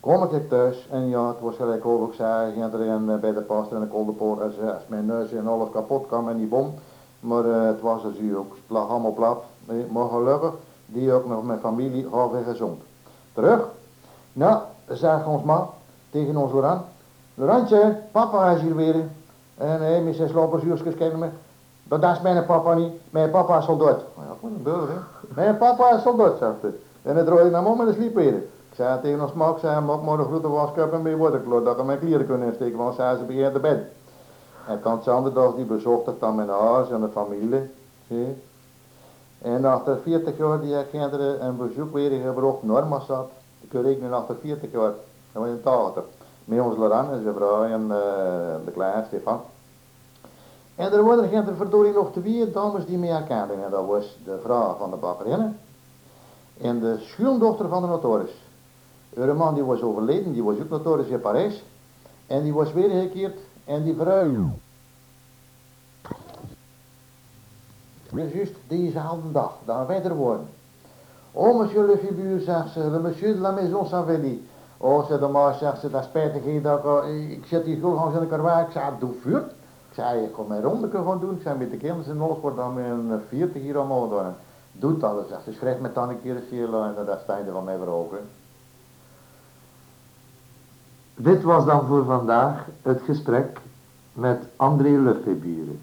[0.00, 3.40] Kom ik thuis en ja, het was gelijk over, ik zei, ging er bij de
[3.40, 6.46] pastor en de koldepoort en zei, als mijn neus en alles kapot kan en die
[6.46, 6.74] bom.
[7.20, 8.56] Maar het was er zuur ook.
[8.66, 9.42] Lag allemaal plat.
[9.90, 10.52] Maar gelukkig,
[10.86, 12.82] die ook nog met familie half en gezond.
[13.32, 13.68] Terug.
[14.32, 15.66] Nou, zeg ons maar
[16.10, 16.82] tegen ons Laurent.
[17.34, 19.08] Laurentje, papa is hier weer.
[19.58, 21.28] En met zijn sloperzuurtjes kennen me.
[21.84, 22.92] Dat is mijn papa niet.
[23.10, 24.00] Mijn papa is soldaat.
[24.16, 24.88] Ja, een.
[25.34, 26.74] Mijn papa is soldaat, zegt hij.
[27.02, 28.34] En dan droog ik naar mom en dan sliep weer.
[28.34, 31.64] Ik zei tegen ons maar, ik zei, maak maar een grote wascup en bij waterkloot,
[31.64, 33.78] dat ik mijn kleren kunnen insteken, want zei ze begint te bed.
[34.68, 37.70] En Kant Sanderdag die bezocht dan mijn huis en de familie.
[38.08, 38.42] Zie.
[39.42, 43.30] En achter 40 jaar die kinderen een bezoek weer gebracht Norma zat.
[43.60, 44.92] Ik nu achter 40 jaar.
[45.32, 46.02] Dat was een tater.
[46.48, 47.88] Met ons Loran en zijn vrouw en uh,
[48.64, 49.40] de kleine Stefan.
[50.74, 53.64] En er waren er verdorie nog twee dames die mij herkenden.
[53.64, 55.56] En dat was de vrouw van de bakkerin
[56.60, 58.30] en de schoondochter van de notaris.
[59.16, 61.64] Haar man die was overleden, die was ook notaris in Parijs.
[62.26, 64.50] En die was weer gekeerd en die vrouw.
[68.10, 70.48] Juist diezelfde dag, dan verder worden.
[71.32, 74.47] Oh, monsieur le fibure, zegt ze, monsieur de la maison Savelli.
[74.80, 78.14] Oh, zei de maas, zegt ze, dat spijtig ik dat ik, ik zet die schoolgangs
[78.14, 78.64] in de karwei.
[78.64, 79.40] Ik zei, doe vuur.
[79.88, 81.34] Ik zei, ik kom mijn ronde gaan doen.
[81.34, 84.34] Ik zei, met de kinderen in alles wordt dan met een 40 hier allemaal doen.
[84.72, 85.52] Doet alles, zegt ze.
[85.52, 88.18] Schrijf met dan een keer een cielo en dat is van mij verhogen.
[91.14, 93.60] Dit was dan voor vandaag het gesprek
[94.12, 95.76] met André Lefebure.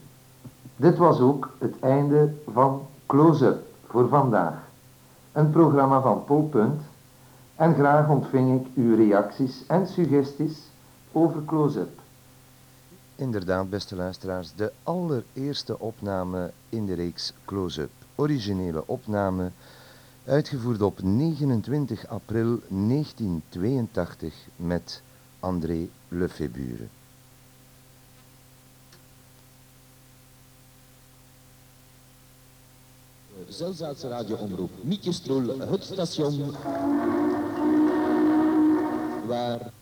[0.75, 4.53] Dit was ook het einde van Close-up voor vandaag.
[5.31, 6.81] Een programma van Paul Punt.
[7.55, 10.57] En graag ontving ik uw reacties en suggesties
[11.11, 11.99] over Close-up.
[13.15, 17.91] Inderdaad, beste luisteraars, de allereerste opname in de reeks Close-up.
[18.15, 19.51] Originele opname,
[20.25, 25.01] uitgevoerd op 29 april 1982 met
[25.39, 26.87] André Lefebure.
[33.47, 36.55] Zelzaatse radioomroep Mietje Stroel, het station
[39.25, 39.74] waar